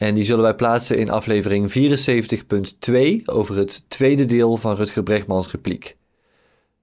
En 0.00 0.14
die 0.14 0.24
zullen 0.24 0.42
wij 0.42 0.54
plaatsen 0.54 0.98
in 0.98 1.10
aflevering 1.10 1.72
74.2 1.72 3.24
over 3.24 3.56
het 3.56 3.84
tweede 3.88 4.24
deel 4.24 4.56
van 4.56 4.76
Rutger 4.76 5.02
Bregmans 5.02 5.50
repliek. 5.50 5.96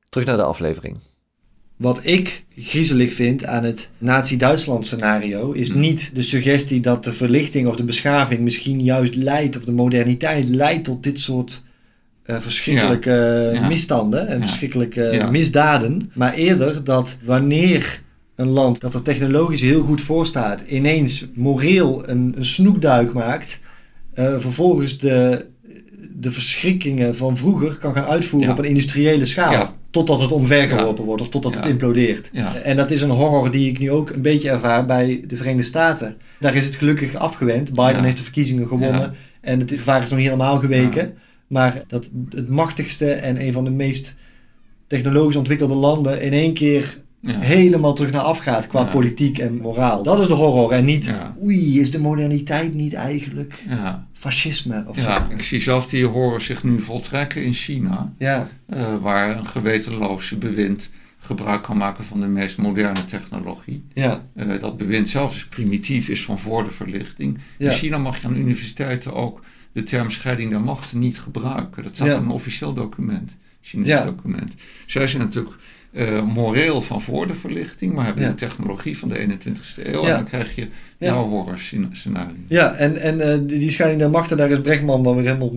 Terug 0.09 0.27
naar 0.27 0.37
de 0.37 0.43
aflevering. 0.43 0.97
Wat 1.77 1.99
ik 2.03 2.43
griezelig 2.57 3.13
vind 3.13 3.45
aan 3.45 3.63
het 3.63 3.89
Nazi-Duitsland 3.97 4.85
scenario 4.85 5.51
is 5.51 5.69
Hmm. 5.69 5.79
niet 5.79 6.11
de 6.15 6.21
suggestie 6.21 6.79
dat 6.79 7.03
de 7.03 7.13
verlichting 7.13 7.67
of 7.67 7.75
de 7.75 7.83
beschaving 7.83 8.41
misschien 8.41 8.83
juist 8.83 9.15
leidt, 9.15 9.57
of 9.57 9.63
de 9.63 9.71
moderniteit 9.71 10.47
leidt 10.49 10.83
tot 10.83 11.03
dit 11.03 11.19
soort 11.19 11.63
eh, 12.23 12.39
verschrikkelijke 12.39 13.49
Ja. 13.53 13.67
misstanden 13.67 14.27
en 14.27 14.35
Ja. 14.39 14.41
verschrikkelijke 14.47 15.01
Ja. 15.01 15.29
misdaden. 15.29 16.11
Maar 16.13 16.33
eerder 16.33 16.83
dat 16.83 17.17
wanneer 17.23 18.01
een 18.37 18.47
land 18.49 18.79
dat 18.81 18.93
er 18.93 19.01
technologisch 19.01 19.61
heel 19.61 19.81
goed 19.81 20.01
voor 20.01 20.25
staat, 20.25 20.63
ineens 20.67 21.25
moreel 21.33 22.09
een, 22.09 22.33
een 22.37 22.45
snoekduik 22.45 23.13
maakt, 23.13 23.59
eh, 24.13 24.33
vervolgens 24.37 24.97
de, 24.97 25.45
de 26.15 26.31
verschrikkingen 26.31 27.15
van 27.15 27.37
vroeger 27.37 27.77
kan 27.77 27.93
gaan 27.93 28.05
uitvoeren 28.05 28.49
Ja. 28.49 28.55
op 28.55 28.59
een 28.63 28.69
industriële 28.69 29.25
schaal. 29.25 29.51
Ja. 29.51 29.73
Totdat 29.89 30.19
het 30.21 30.31
omvergeworpen 30.31 31.03
wordt 31.03 31.21
of 31.21 31.29
totdat 31.29 31.55
het 31.55 31.65
implodeert. 31.65 32.29
En 32.63 32.75
dat 32.77 32.91
is 32.91 33.01
een 33.01 33.09
horror 33.09 33.51
die 33.51 33.69
ik 33.69 33.79
nu 33.79 33.91
ook 33.91 34.09
een 34.09 34.21
beetje 34.21 34.49
ervaar 34.49 34.85
bij 34.85 35.23
de 35.27 35.35
Verenigde 35.35 35.63
Staten. 35.67 36.17
Daar 36.39 36.55
is 36.55 36.65
het 36.65 36.75
gelukkig 36.75 37.15
afgewend. 37.15 37.73
Biden 37.73 38.03
heeft 38.03 38.17
de 38.17 38.23
verkiezingen 38.23 38.67
gewonnen. 38.67 39.13
En 39.41 39.59
het 39.59 39.71
gevaar 39.71 40.01
is 40.01 40.09
nog 40.09 40.17
niet 40.17 40.27
helemaal 40.27 40.59
geweken. 40.59 41.13
Maar 41.47 41.83
dat 41.87 42.09
het 42.29 42.49
machtigste 42.49 43.11
en 43.11 43.41
een 43.41 43.53
van 43.53 43.63
de 43.63 43.69
meest 43.69 44.15
technologisch 44.87 45.35
ontwikkelde 45.35 45.73
landen 45.73 46.21
in 46.21 46.33
één 46.33 46.53
keer 46.53 46.97
Ja. 47.21 47.39
helemaal 47.39 47.93
terug 47.93 48.11
naar 48.11 48.21
af 48.21 48.37
gaat 48.37 48.67
qua 48.67 48.79
Ja. 48.81 48.85
politiek 48.85 49.37
en 49.37 49.57
moraal. 49.61 50.03
Dat 50.03 50.19
is 50.19 50.27
de 50.27 50.33
horror. 50.33 50.71
En 50.71 50.85
niet, 50.85 51.05
Ja. 51.05 51.33
oei, 51.43 51.79
is 51.79 51.91
de 51.91 51.99
moderniteit 51.99 52.73
niet 52.73 52.93
eigenlijk 52.93 53.65
fascisme 54.13 54.83
of 54.87 54.97
Ja, 55.01 55.27
zo. 55.27 55.33
ik 55.33 55.41
zie 55.41 55.59
zelf 55.59 55.87
die 55.87 56.05
horror 56.05 56.41
zich 56.41 56.63
nu 56.63 56.79
voltrekken 56.81 57.43
in 57.43 57.53
China, 57.53 58.13
Ja, 58.17 58.47
eh, 58.67 58.95
waar 59.01 59.37
een 59.37 59.47
gewetenloze 59.47 60.37
bewind 60.37 60.89
gebruik 61.19 61.61
kan 61.63 61.77
maken 61.77 62.03
van 62.03 62.19
de 62.19 62.27
meest 62.27 62.57
moderne 62.57 63.05
technologie. 63.05 63.83
ja, 63.93 64.23
Eh, 64.35 64.59
dat 64.59 64.77
bewind 64.77 65.09
zelfs 65.09 65.35
is 65.35 65.45
primitief, 65.47 66.07
is 66.09 66.23
van 66.23 66.39
voor 66.39 66.63
de 66.63 66.71
verlichting. 66.71 67.37
In 67.57 67.69
China 67.71 67.97
mag 67.97 68.21
je 68.21 68.27
aan 68.27 68.35
universiteiten 68.37 69.13
ook 69.13 69.41
de 69.71 69.83
term 69.83 70.09
scheiding 70.09 70.49
der 70.49 70.61
machten 70.61 70.99
niet 70.99 71.19
gebruiken. 71.19 71.83
Dat 71.83 71.95
staat 71.95 72.07
in 72.07 72.13
een 72.13 72.29
officieel 72.29 72.73
document, 72.73 73.35
Chinees 73.61 73.87
Ja. 73.87 74.03
document. 74.05 74.53
Zij 74.85 75.07
zijn 75.07 75.21
natuurlijk 75.21 75.55
eh, 75.93 76.23
moreel 76.23 76.81
van 76.81 77.01
voor 77.01 77.27
de 77.27 77.35
verlichting, 77.35 77.93
maar 77.93 78.05
hebben 78.05 78.23
Ja. 78.23 78.29
de 78.29 78.35
technologie 78.35 78.97
van 78.97 79.09
de 79.09 79.17
21ste 79.19 79.87
eeuw. 79.93 80.01
Ja. 80.03 80.07
En 80.09 80.15
dan 80.15 80.23
krijg 80.25 80.55
je 80.55 80.67
jouw 80.99 81.27
horror 81.27 81.59
scena- 81.59 81.87
scenario. 81.91 82.33
ja 82.47 82.73
en, 82.73 83.01
en 83.01 83.21
eh, 83.21 83.37
die, 83.47 83.59
die 83.59 83.71
scheiding 83.71 84.01
der 84.01 84.09
machten, 84.09 84.37
daar 84.37 84.49
is 84.49 84.61
Bregman 84.61 85.03
dan 85.03 85.15
weer 85.15 85.25
helemaal, 85.25 85.51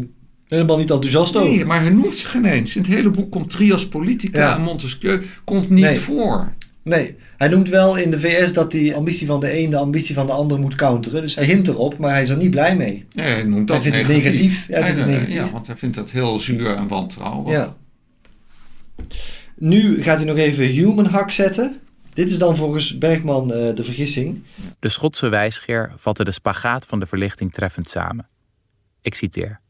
helemaal 0.48 0.78
niet 0.78 0.90
enthousiast 0.90 1.36
over. 1.36 1.50
Nee, 1.50 1.64
maar 1.64 1.80
hij 1.80 1.90
noemt 1.90 2.16
ze 2.16 2.26
geen 2.26 2.44
eens. 2.44 2.76
In 2.76 2.82
het 2.82 2.90
hele 2.90 3.10
boek 3.10 3.30
komt 3.30 3.50
Trias 3.50 3.88
Politica 3.88 4.54
en 4.56 4.62
Montesquieu 4.62 5.22
komt 5.44 5.70
niet 5.70 5.84
Nee. 5.84 5.94
voor. 5.94 6.52
Nee, 6.82 7.16
hij 7.36 7.48
noemt 7.48 7.68
wel 7.68 7.96
in 7.96 8.10
de 8.10 8.18
VS 8.20 8.52
dat 8.52 8.70
die 8.70 8.94
ambitie 8.94 9.26
van 9.26 9.40
de 9.40 9.58
een 9.58 9.70
de 9.70 9.76
ambitie 9.76 10.14
van 10.14 10.26
de 10.26 10.32
ander 10.32 10.58
moet 10.60 10.74
counteren. 10.74 11.22
Dus 11.22 11.34
hij 11.34 11.44
hint 11.44 11.68
erop, 11.68 11.98
maar 11.98 12.10
hij 12.10 12.22
is 12.22 12.28
er 12.30 12.36
niet 12.36 12.50
blij 12.50 12.76
mee. 12.76 13.04
Nee, 13.12 13.26
hij 13.32 13.42
noemt 13.42 13.68
dat 13.68 13.82
Hij 13.82 13.92
vindt 13.92 14.08
het 14.08 14.16
negatief. 14.16 14.66
Ja, 14.68 14.74
hij 14.74 14.84
vindt 14.84 15.00
het 15.00 15.08
eh, 15.08 15.14
negatief. 15.14 15.34
Ja, 15.34 15.50
want 15.50 15.66
hij 15.66 15.76
vindt 15.76 15.96
dat 15.96 16.10
heel 16.10 16.38
zuur 16.38 16.74
en 16.74 16.88
wantrouwig. 16.88 17.52
Ja. 17.52 17.76
Nu 19.60 20.02
gaat 20.02 20.16
hij 20.16 20.26
nog 20.26 20.36
even 20.36 20.64
human 20.64 21.06
hack 21.06 21.30
zetten. 21.30 21.80
Dit 22.12 22.30
is 22.30 22.38
dan 22.38 22.56
volgens 22.56 22.98
Bergman 22.98 23.52
eh, 23.52 23.74
de 23.74 23.84
vergissing. 23.84 24.44
De 24.78 24.88
Schotse 24.88 25.28
wijsgeer 25.28 25.92
vatte 25.96 26.24
de 26.24 26.30
spagaat 26.30 26.86
van 26.86 27.00
de 27.00 27.06
verlichting 27.06 27.52
treffend 27.52 27.88
samen. 27.88 28.28
Ik 29.00 29.14
citeer. 29.14 29.60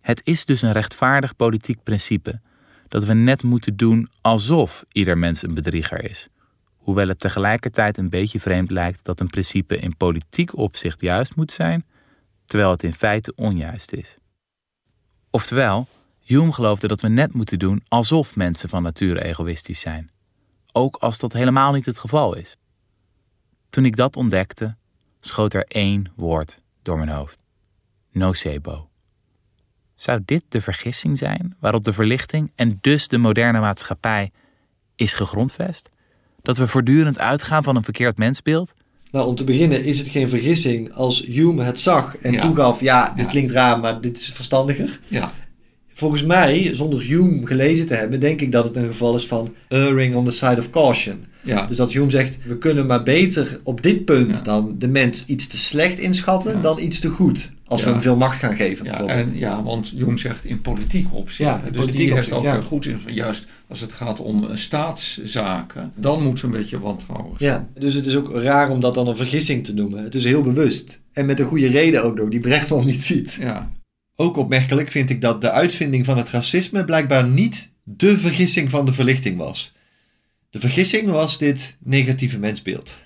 Het 0.00 0.20
is 0.24 0.44
dus 0.44 0.62
een 0.62 0.72
rechtvaardig 0.72 1.36
politiek 1.36 1.82
principe 1.82 2.40
dat 2.88 3.04
we 3.04 3.14
net 3.14 3.42
moeten 3.42 3.76
doen 3.76 4.08
alsof 4.20 4.84
ieder 4.92 5.18
mens 5.18 5.42
een 5.42 5.54
bedrieger 5.54 6.04
is. 6.10 6.28
Hoewel 6.76 7.08
het 7.08 7.20
tegelijkertijd 7.20 7.98
een 7.98 8.10
beetje 8.10 8.40
vreemd 8.40 8.70
lijkt 8.70 9.04
dat 9.04 9.20
een 9.20 9.30
principe 9.30 9.76
in 9.76 9.96
politiek 9.96 10.56
opzicht 10.56 11.00
juist 11.00 11.36
moet 11.36 11.52
zijn, 11.52 11.86
terwijl 12.44 12.70
het 12.70 12.82
in 12.82 12.94
feite 12.94 13.32
onjuist 13.36 13.92
is. 13.92 14.16
Oftewel, 15.30 15.88
Hume 16.24 16.52
geloofde 16.52 16.88
dat 16.88 17.00
we 17.00 17.08
net 17.08 17.34
moeten 17.34 17.58
doen 17.58 17.82
alsof 17.88 18.36
mensen 18.36 18.68
van 18.68 18.82
nature 18.82 19.24
egoïstisch 19.24 19.80
zijn. 19.80 20.10
Ook 20.72 20.96
als 20.96 21.18
dat 21.18 21.32
helemaal 21.32 21.72
niet 21.72 21.86
het 21.86 21.98
geval 21.98 22.36
is. 22.36 22.56
Toen 23.70 23.84
ik 23.84 23.96
dat 23.96 24.16
ontdekte, 24.16 24.76
schoot 25.20 25.54
er 25.54 25.64
één 25.68 26.12
woord 26.16 26.60
door 26.82 26.96
mijn 26.96 27.08
hoofd: 27.08 27.42
nocebo. 28.12 28.88
Zou 29.94 30.20
dit 30.24 30.44
de 30.48 30.60
vergissing 30.60 31.18
zijn 31.18 31.56
waarop 31.60 31.84
de 31.84 31.92
verlichting 31.92 32.52
en 32.54 32.78
dus 32.80 33.08
de 33.08 33.18
moderne 33.18 33.60
maatschappij 33.60 34.30
is 34.96 35.12
gegrondvest? 35.14 35.90
Dat 36.42 36.58
we 36.58 36.66
voortdurend 36.68 37.18
uitgaan 37.18 37.62
van 37.62 37.76
een 37.76 37.84
verkeerd 37.84 38.18
mensbeeld? 38.18 38.74
Nou, 39.10 39.26
om 39.26 39.34
te 39.34 39.44
beginnen 39.44 39.84
is 39.84 39.98
het 39.98 40.08
geen 40.08 40.28
vergissing 40.28 40.92
als 40.92 41.20
Hume 41.26 41.62
het 41.62 41.80
zag 41.80 42.16
en 42.16 42.32
Ja. 42.32 42.40
toegaf: 42.40 42.80
ja, 42.80 43.08
dit 43.10 43.24
Ja. 43.24 43.30
klinkt 43.30 43.50
raar, 43.52 43.80
maar 43.80 44.00
dit 44.00 44.16
is 44.18 44.30
verstandiger. 44.32 45.00
Ja, 45.08 45.32
Volgens 45.96 46.24
mij, 46.24 46.70
zonder 46.74 47.00
Hume 47.00 47.46
gelezen 47.46 47.86
te 47.86 47.94
hebben, 47.94 48.20
denk 48.20 48.40
ik 48.40 48.52
dat 48.52 48.64
het 48.64 48.76
een 48.76 48.86
geval 48.86 49.14
is 49.16 49.26
van 49.26 49.54
erring 49.68 50.14
on 50.14 50.24
the 50.24 50.30
side 50.30 50.56
of 50.58 50.70
caution. 50.70 51.24
ja. 51.42 51.66
Dus 51.66 51.76
dat 51.76 51.92
Hume 51.92 52.10
zegt, 52.10 52.38
we 52.46 52.58
kunnen 52.58 52.86
maar 52.86 53.02
beter 53.02 53.60
op 53.62 53.82
dit 53.82 54.04
punt 54.04 54.36
Ja. 54.36 54.42
dan 54.42 54.74
de 54.78 54.88
mens 54.88 55.26
iets 55.26 55.46
te 55.46 55.56
slecht 55.58 55.98
inschatten 55.98 56.52
Ja. 56.54 56.60
dan 56.60 56.80
iets 56.80 56.98
te 57.00 57.08
goed. 57.08 57.52
Als 57.66 57.84
we 57.84 57.90
hem 57.90 58.00
veel 58.00 58.16
macht 58.16 58.38
gaan 58.38 58.56
geven. 58.56 58.84
Ja, 58.84 59.06
en, 59.06 59.30
ja, 59.38 59.62
want 59.62 59.92
Jung 59.96 60.18
zegt 60.20 60.44
in 60.44 60.60
politiek 60.60 61.06
opzicht. 61.14 61.50
Ja, 61.50 61.56
in 61.66 61.72
dus 61.72 61.80
politiek 61.80 61.96
die 62.06 62.14
heeft 62.14 62.32
ook 62.32 62.42
weer 62.42 62.62
goed 62.62 62.86
in, 62.86 62.98
juist 63.06 63.46
als 63.68 63.80
het 63.80 63.92
gaat 63.92 64.20
om 64.20 64.44
eh, 64.44 64.56
staatszaken, 64.56 65.92
dan 65.96 66.22
moeten 66.22 66.44
we 66.50 66.54
een 66.54 66.60
beetje 66.60 66.78
wantrouwen. 66.80 67.34
Ja, 67.38 67.68
dus 67.78 67.94
het 67.94 68.06
is 68.06 68.16
ook 68.16 68.32
raar 68.32 68.70
om 68.70 68.80
dat 68.80 68.94
dan 68.94 69.06
een 69.08 69.16
vergissing 69.16 69.64
te 69.64 69.74
noemen. 69.74 70.04
Het 70.04 70.14
is 70.14 70.24
heel 70.24 70.42
bewust. 70.42 71.00
En 71.12 71.26
met 71.26 71.40
een 71.40 71.46
goede 71.46 71.66
reden 71.66 72.04
ook 72.04 72.16
nog, 72.18 72.28
die 72.28 72.40
Brechtman 72.40 72.84
niet 72.84 73.02
ziet. 73.02 73.36
Ja, 73.40 73.70
Ook 74.16 74.36
opmerkelijk 74.36 74.90
vind 74.90 75.10
ik 75.10 75.20
dat 75.20 75.40
de 75.40 75.50
uitvinding 75.50 76.04
van 76.04 76.16
het 76.16 76.30
racisme 76.30 76.84
blijkbaar 76.84 77.28
niet 77.28 77.70
de 77.82 78.18
vergissing 78.18 78.70
van 78.70 78.86
de 78.86 78.92
verlichting 78.92 79.36
was. 79.36 79.72
De 80.50 80.60
vergissing 80.60 81.10
was 81.10 81.38
dit 81.38 81.76
negatieve 81.82 82.38
mensbeeld. 82.38 82.98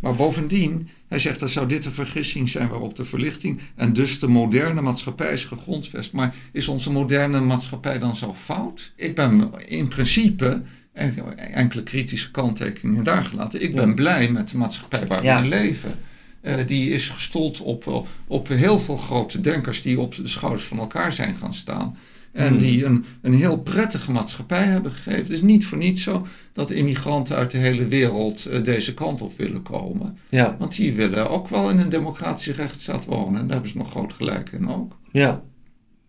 maar 0.00 0.14
bovendien, 0.14 0.88
hij 1.08 1.18
zegt 1.18 1.40
dat 1.40 1.50
zou 1.50 1.66
dit 1.68 1.84
een 1.84 1.92
vergissing 1.92 2.48
zijn 2.48 2.68
waarop 2.68 2.96
de 2.96 3.04
verlichting 3.04 3.60
en 3.76 3.92
dus 3.92 4.18
de 4.18 4.28
moderne 4.28 4.80
maatschappij 4.80 5.32
is 5.32 5.44
gegrondvest. 5.44 6.12
Maar 6.12 6.34
is 6.52 6.68
onze 6.68 6.90
moderne 6.92 7.40
maatschappij 7.40 7.98
dan 7.98 8.16
zo 8.16 8.34
fout? 8.34 8.92
Ik 8.96 9.14
ben 9.14 9.52
in 9.66 9.88
principe, 9.88 10.62
en- 10.92 11.36
enkele 11.52 11.82
kritische 11.82 12.30
kanttekeningen 12.30 13.04
daar 13.04 13.24
gelaten, 13.24 13.62
ik 13.62 13.74
ben 13.74 13.88
Ja. 13.88 13.94
blij 13.94 14.30
met 14.30 14.48
de 14.48 14.56
maatschappij 14.56 15.06
waar 15.06 15.22
Ja. 15.24 15.36
we 15.38 15.42
in 15.42 15.48
leven. 15.48 15.94
Eh, 16.42 16.54
die 16.66 16.90
is 16.90 17.08
gestold 17.08 17.60
op, 17.60 18.06
op 18.26 18.48
heel 18.48 18.78
veel 18.78 18.96
grote 18.96 19.40
denkers 19.40 19.82
die 19.82 20.00
op 20.00 20.14
de 20.14 20.26
schouders 20.28 20.64
van 20.64 20.78
elkaar 20.78 21.12
zijn 21.12 21.34
gaan 21.34 21.54
staan. 21.54 21.96
En 22.32 22.48
Hmm. 22.48 22.58
die 22.58 22.84
een, 22.84 23.04
een 23.22 23.34
heel 23.34 23.58
prettige 23.58 24.12
maatschappij 24.12 24.64
hebben 24.64 24.92
gegeven. 24.92 25.20
Het 25.22 25.30
is 25.30 25.42
niet 25.42 25.66
voor 25.66 25.78
niets 25.78 26.02
zo 26.02 26.26
dat 26.52 26.70
immigranten 26.70 27.36
uit 27.36 27.50
de 27.50 27.58
hele 27.58 27.86
wereld 27.86 28.46
eh, 28.46 28.62
deze 28.64 28.94
kant 28.94 29.22
op 29.22 29.36
willen 29.36 29.62
komen. 29.62 30.18
Ja, 30.28 30.56
Want 30.58 30.76
die 30.76 30.92
willen 30.92 31.30
ook 31.30 31.48
wel 31.48 31.70
in 31.70 31.78
een 31.78 31.88
democratische 31.88 32.52
rechtsstaat 32.52 33.04
wonen. 33.04 33.40
En 33.40 33.46
daar 33.46 33.52
hebben 33.52 33.70
ze 33.70 33.76
nog 33.76 33.90
groot 33.90 34.12
gelijk 34.12 34.50
in 34.52 34.68
ook. 34.68 34.98
ja. 35.12 35.42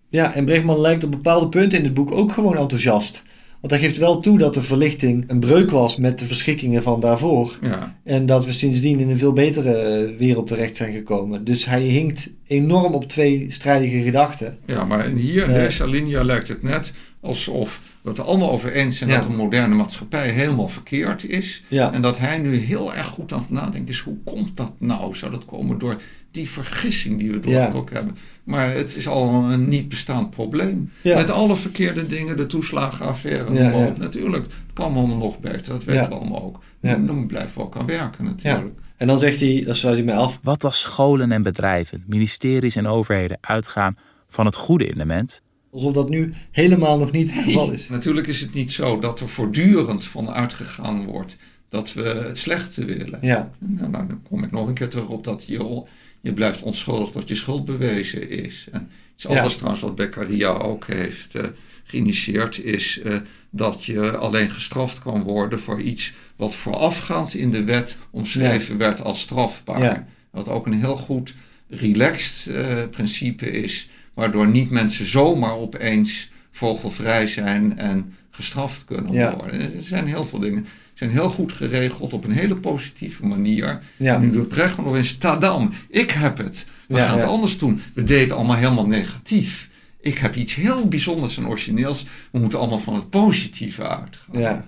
Ja, 0.10 0.34
en 0.34 0.46
Brechtman 0.46 0.80
lijkt 0.80 1.04
op 1.04 1.12
bepaalde 1.12 1.50
punten 1.50 1.78
in 1.78 1.84
het 1.84 1.93
boek 1.93 2.12
ook 2.12 2.32
gewoon 2.32 2.58
enthousiast. 2.58 3.24
Want 3.63 3.76
hij 3.76 3.82
geeft 3.84 3.97
wel 3.97 4.19
toe 4.19 4.38
dat 4.38 4.54
de 4.54 4.62
verlichting 4.62 5.23
een 5.28 5.39
breuk 5.39 5.71
was 5.71 5.97
met 5.97 6.19
de 6.19 6.26
verschrikkingen 6.26 6.84
van 6.84 6.99
daarvoor. 6.99 7.58
Ja, 7.62 7.95
En 8.04 8.26
dat 8.26 8.45
we 8.45 8.52
sindsdien 8.52 8.99
in 8.99 9.10
een 9.10 9.17
veel 9.17 9.34
betere 9.34 9.73
eh, 9.76 10.17
wereld 10.17 10.47
terecht 10.47 10.76
zijn 10.78 10.93
gekomen. 10.93 11.43
Dus 11.43 11.65
hij 11.65 11.82
hinkt 11.82 12.30
enorm 12.47 12.93
op 12.93 13.10
twee 13.10 13.45
strijdige 13.49 14.02
gedachten. 14.02 14.58
ja 14.65 14.84
maar 14.86 15.10
hier 15.10 15.43
in 15.43 15.49
Ja. 15.54 15.58
deze 15.58 15.84
alinea 15.84 16.23
lijkt 16.23 16.47
het 16.47 16.63
net 16.63 16.93
alsof 17.24 17.82
we 18.02 18.10
het 18.10 18.18
er 18.18 18.24
allemaal 18.24 18.52
over 18.52 18.72
eens 18.74 18.98
zijn 18.98 19.10
Ja. 19.10 19.16
dat 19.20 19.28
de 19.28 19.34
moderne 19.34 19.76
maatschappij 19.76 20.30
helemaal 20.30 20.68
verkeerd 20.68 21.24
is. 21.30 21.64
Ja, 21.68 21.92
En 21.94 22.02
dat 22.02 22.18
hij 22.18 22.38
nu 22.38 22.56
heel 22.56 22.94
erg 22.94 23.08
goed 23.08 23.34
aan 23.34 23.40
het 23.40 23.50
nadenken 23.50 23.94
is. 23.94 24.00
Hoe 24.00 24.18
komt 24.24 24.56
dat 24.56 24.72
nou? 24.78 25.16
Zou 25.16 25.32
dat 25.32 25.46
komen 25.46 25.78
door 25.78 26.02
die 26.32 26.50
vergissing 26.50 27.20
die 27.20 27.32
we 27.32 27.40
door 27.40 27.52
Ja. 27.52 27.66
het 27.66 27.76
ook 27.76 27.90
hebben? 27.90 28.18
Maar 28.44 28.74
het 28.74 28.96
is 28.96 29.08
al 29.08 29.52
een 29.52 29.70
niet 29.70 29.90
bestaand 29.90 30.30
probleem. 30.30 30.92
Ja. 31.02 31.16
Met 31.16 31.30
alle 31.30 31.56
verkeerde 31.56 32.08
dingen, 32.08 32.38
de 32.38 32.46
toeslagenaffaire, 32.48 33.54
Ja, 33.54 33.88
op. 33.88 33.98
natuurlijk. 33.98 34.44
Het 34.44 34.54
kan 34.74 34.94
allemaal 34.96 35.18
nog 35.18 35.40
beter, 35.40 35.74
dat 35.74 35.84
weten 35.84 36.02
Ja. 36.02 36.08
we 36.10 36.16
allemaal 36.16 36.44
ook. 36.44 36.60
Ja. 36.82 36.96
Dan 36.96 37.28
blijven 37.28 37.58
we 37.58 37.64
ook 37.64 37.76
aan 37.78 37.86
werken 37.86 38.24
natuurlijk. 38.26 38.74
en 38.98 39.08
dan 39.08 39.20
zegt 39.20 39.40
hij, 39.40 39.64
daar 39.66 39.76
sluit 39.76 39.96
hij 39.96 40.06
mee 40.06 40.16
af. 40.16 40.40
Wat 40.42 40.64
als 40.64 40.80
scholen 40.80 41.32
en 41.32 41.42
bedrijven, 41.44 42.04
ministeries 42.08 42.76
en 42.76 42.88
overheden 42.88 43.38
uitgaan 43.42 43.98
van 44.28 44.46
het 44.46 44.56
goede 44.56 44.86
in 44.86 44.98
de 44.98 45.06
mens? 45.06 45.42
Alsof 45.74 45.94
dat 45.94 46.10
nu 46.10 46.30
helemaal 46.52 46.98
nog 46.98 47.12
niet 47.12 47.34
het 47.34 47.44
geval 47.44 47.72
is. 47.72 47.90
Natuurlijk 47.90 48.28
is 48.28 48.42
het 48.42 48.54
niet 48.54 48.72
zo 48.72 49.00
dat 49.00 49.20
er 49.20 49.30
voortdurend 49.30 50.06
van 50.06 50.30
uitgegaan 50.30 51.06
wordt 51.06 51.38
dat 51.70 51.94
we 51.94 52.04
het 52.04 52.38
slechte 52.38 52.86
willen. 52.86 53.20
Ja, 53.22 53.52
Nou, 53.60 53.90
nou, 53.90 54.08
dan 54.08 54.22
kom 54.24 54.44
ik 54.44 54.52
nog 54.52 54.68
een 54.68 54.74
keer 54.74 54.90
terug 54.90 55.08
op 55.08 55.24
dat 55.24 55.46
je, 55.48 55.84
je 56.22 56.34
blijft 56.34 56.62
onschuldig 56.62 57.12
dat 57.12 57.28
je 57.28 57.36
schuld 57.36 57.66
bewezen 57.66 58.30
is. 58.30 58.68
En 58.72 58.90
iets 59.14 59.24
Ja. 59.24 59.30
anders 59.30 59.56
trouwens 59.56 59.82
wat 59.82 59.96
Beccaria 59.96 60.50
ook 60.50 60.88
heeft 60.88 61.36
eh, 61.36 61.44
geïnitieerd 61.84 62.64
is 62.64 63.02
eh, 63.02 63.16
dat 63.50 63.86
je 63.86 64.18
alleen 64.18 64.50
gestraft 64.50 65.00
kan 65.00 65.22
worden 65.22 65.60
voor 65.60 65.82
iets 65.82 66.14
wat 66.36 66.56
voorafgaand 66.56 67.34
in 67.34 67.52
de 67.52 67.64
wet 67.64 67.98
omschreven 68.12 68.78
werd 68.78 69.02
als 69.04 69.22
strafbaar. 69.22 70.08
Wat 70.32 70.50
ook 70.50 70.66
een 70.66 70.80
heel 70.80 70.98
goed 70.98 71.34
relaxed 71.68 72.56
eh, 72.56 72.90
principe 72.90 73.52
is, 73.52 73.90
waardoor 74.13 74.47
niet 74.47 74.69
mensen 74.69 75.06
zomaar 75.06 75.56
opeens 75.58 76.30
vogelvrij 76.52 77.28
zijn 77.28 77.78
en 77.78 78.13
gestraft 78.32 78.86
kunnen 78.86 79.13
Ja. 79.13 79.36
worden. 79.36 79.62
Er 79.76 79.84
zijn 79.84 80.08
heel 80.08 80.26
veel 80.26 80.39
dingen 80.39 80.65
zijn 80.93 81.10
heel 81.10 81.30
goed 81.30 81.52
geregeld 81.52 82.13
op 82.13 82.23
een 82.23 82.32
hele 82.32 82.56
positieve 82.56 83.26
manier. 83.26 83.80
Ja. 83.97 84.17
Nu 84.17 84.32
doet 84.32 84.47
Brechtman 84.47 84.86
nog 84.86 84.95
eens, 84.95 85.17
tadam, 85.17 85.73
ik 85.89 86.12
heb 86.12 86.38
het. 86.38 86.65
We 86.88 86.97
Ja, 86.97 87.06
gaan 87.08 87.17
het 87.19 87.28
anders 87.28 87.58
doen. 87.58 87.82
We 87.93 88.04
deden 88.04 88.23
het 88.23 88.32
allemaal 88.32 88.56
helemaal 88.56 88.88
negatief. 88.88 89.69
Ik 90.02 90.17
heb 90.17 90.36
iets 90.36 90.56
heel 90.56 90.88
bijzonders 90.88 91.38
en 91.38 91.47
origineels. 91.47 92.06
We 92.32 92.39
moeten 92.39 92.60
allemaal 92.60 92.80
van 92.80 92.93
het 92.95 93.10
positieve 93.10 93.82
uitgaan. 93.88 94.39
ja. 94.41 94.65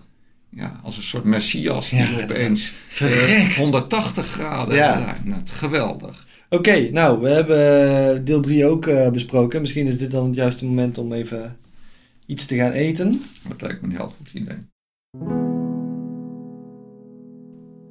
Ja, 0.49 0.79
als 0.83 0.97
een 0.97 1.03
soort 1.03 1.23
messias 1.23 1.89
die 1.89 2.21
opeens 2.23 2.71
verrek. 2.87 3.47
eh, 3.49 3.57
180 3.57 4.27
graden 4.27 4.75
Ja. 4.75 5.17
net 5.23 5.51
geweldig. 5.51 6.24
Oké, 6.57 6.89
nou, 6.91 7.21
we 7.21 7.29
hebben 7.29 8.25
deel 8.25 8.41
3 8.41 8.65
ook 8.65 8.85
eh, 8.85 9.09
besproken. 9.09 9.61
Misschien 9.61 9.87
is 9.87 9.97
dit 9.97 10.11
dan 10.11 10.25
het 10.25 10.35
juiste 10.35 10.65
moment 10.65 10.97
om 10.97 11.13
even 11.13 11.57
iets 12.25 12.45
te 12.45 12.55
gaan 12.55 12.71
eten. 12.71 13.21
Dat 13.47 13.61
lijkt 13.61 13.81
me 13.81 13.87
een 13.87 13.95
heel 13.95 14.13
goed 14.17 14.33
idee. 14.33 14.57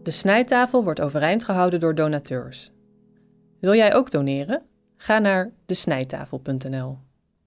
De 0.02 0.10
snijtafel 0.10 0.84
wordt 0.84 1.00
overeind 1.00 1.44
gehouden 1.44 1.80
door 1.80 1.94
donateurs. 1.94 2.72
Wil 3.60 3.74
jij 3.74 3.94
ook 3.94 4.10
doneren? 4.10 4.62
Ga 4.96 5.18
naar 5.18 5.52
desnijtafel.nl. 5.66 6.98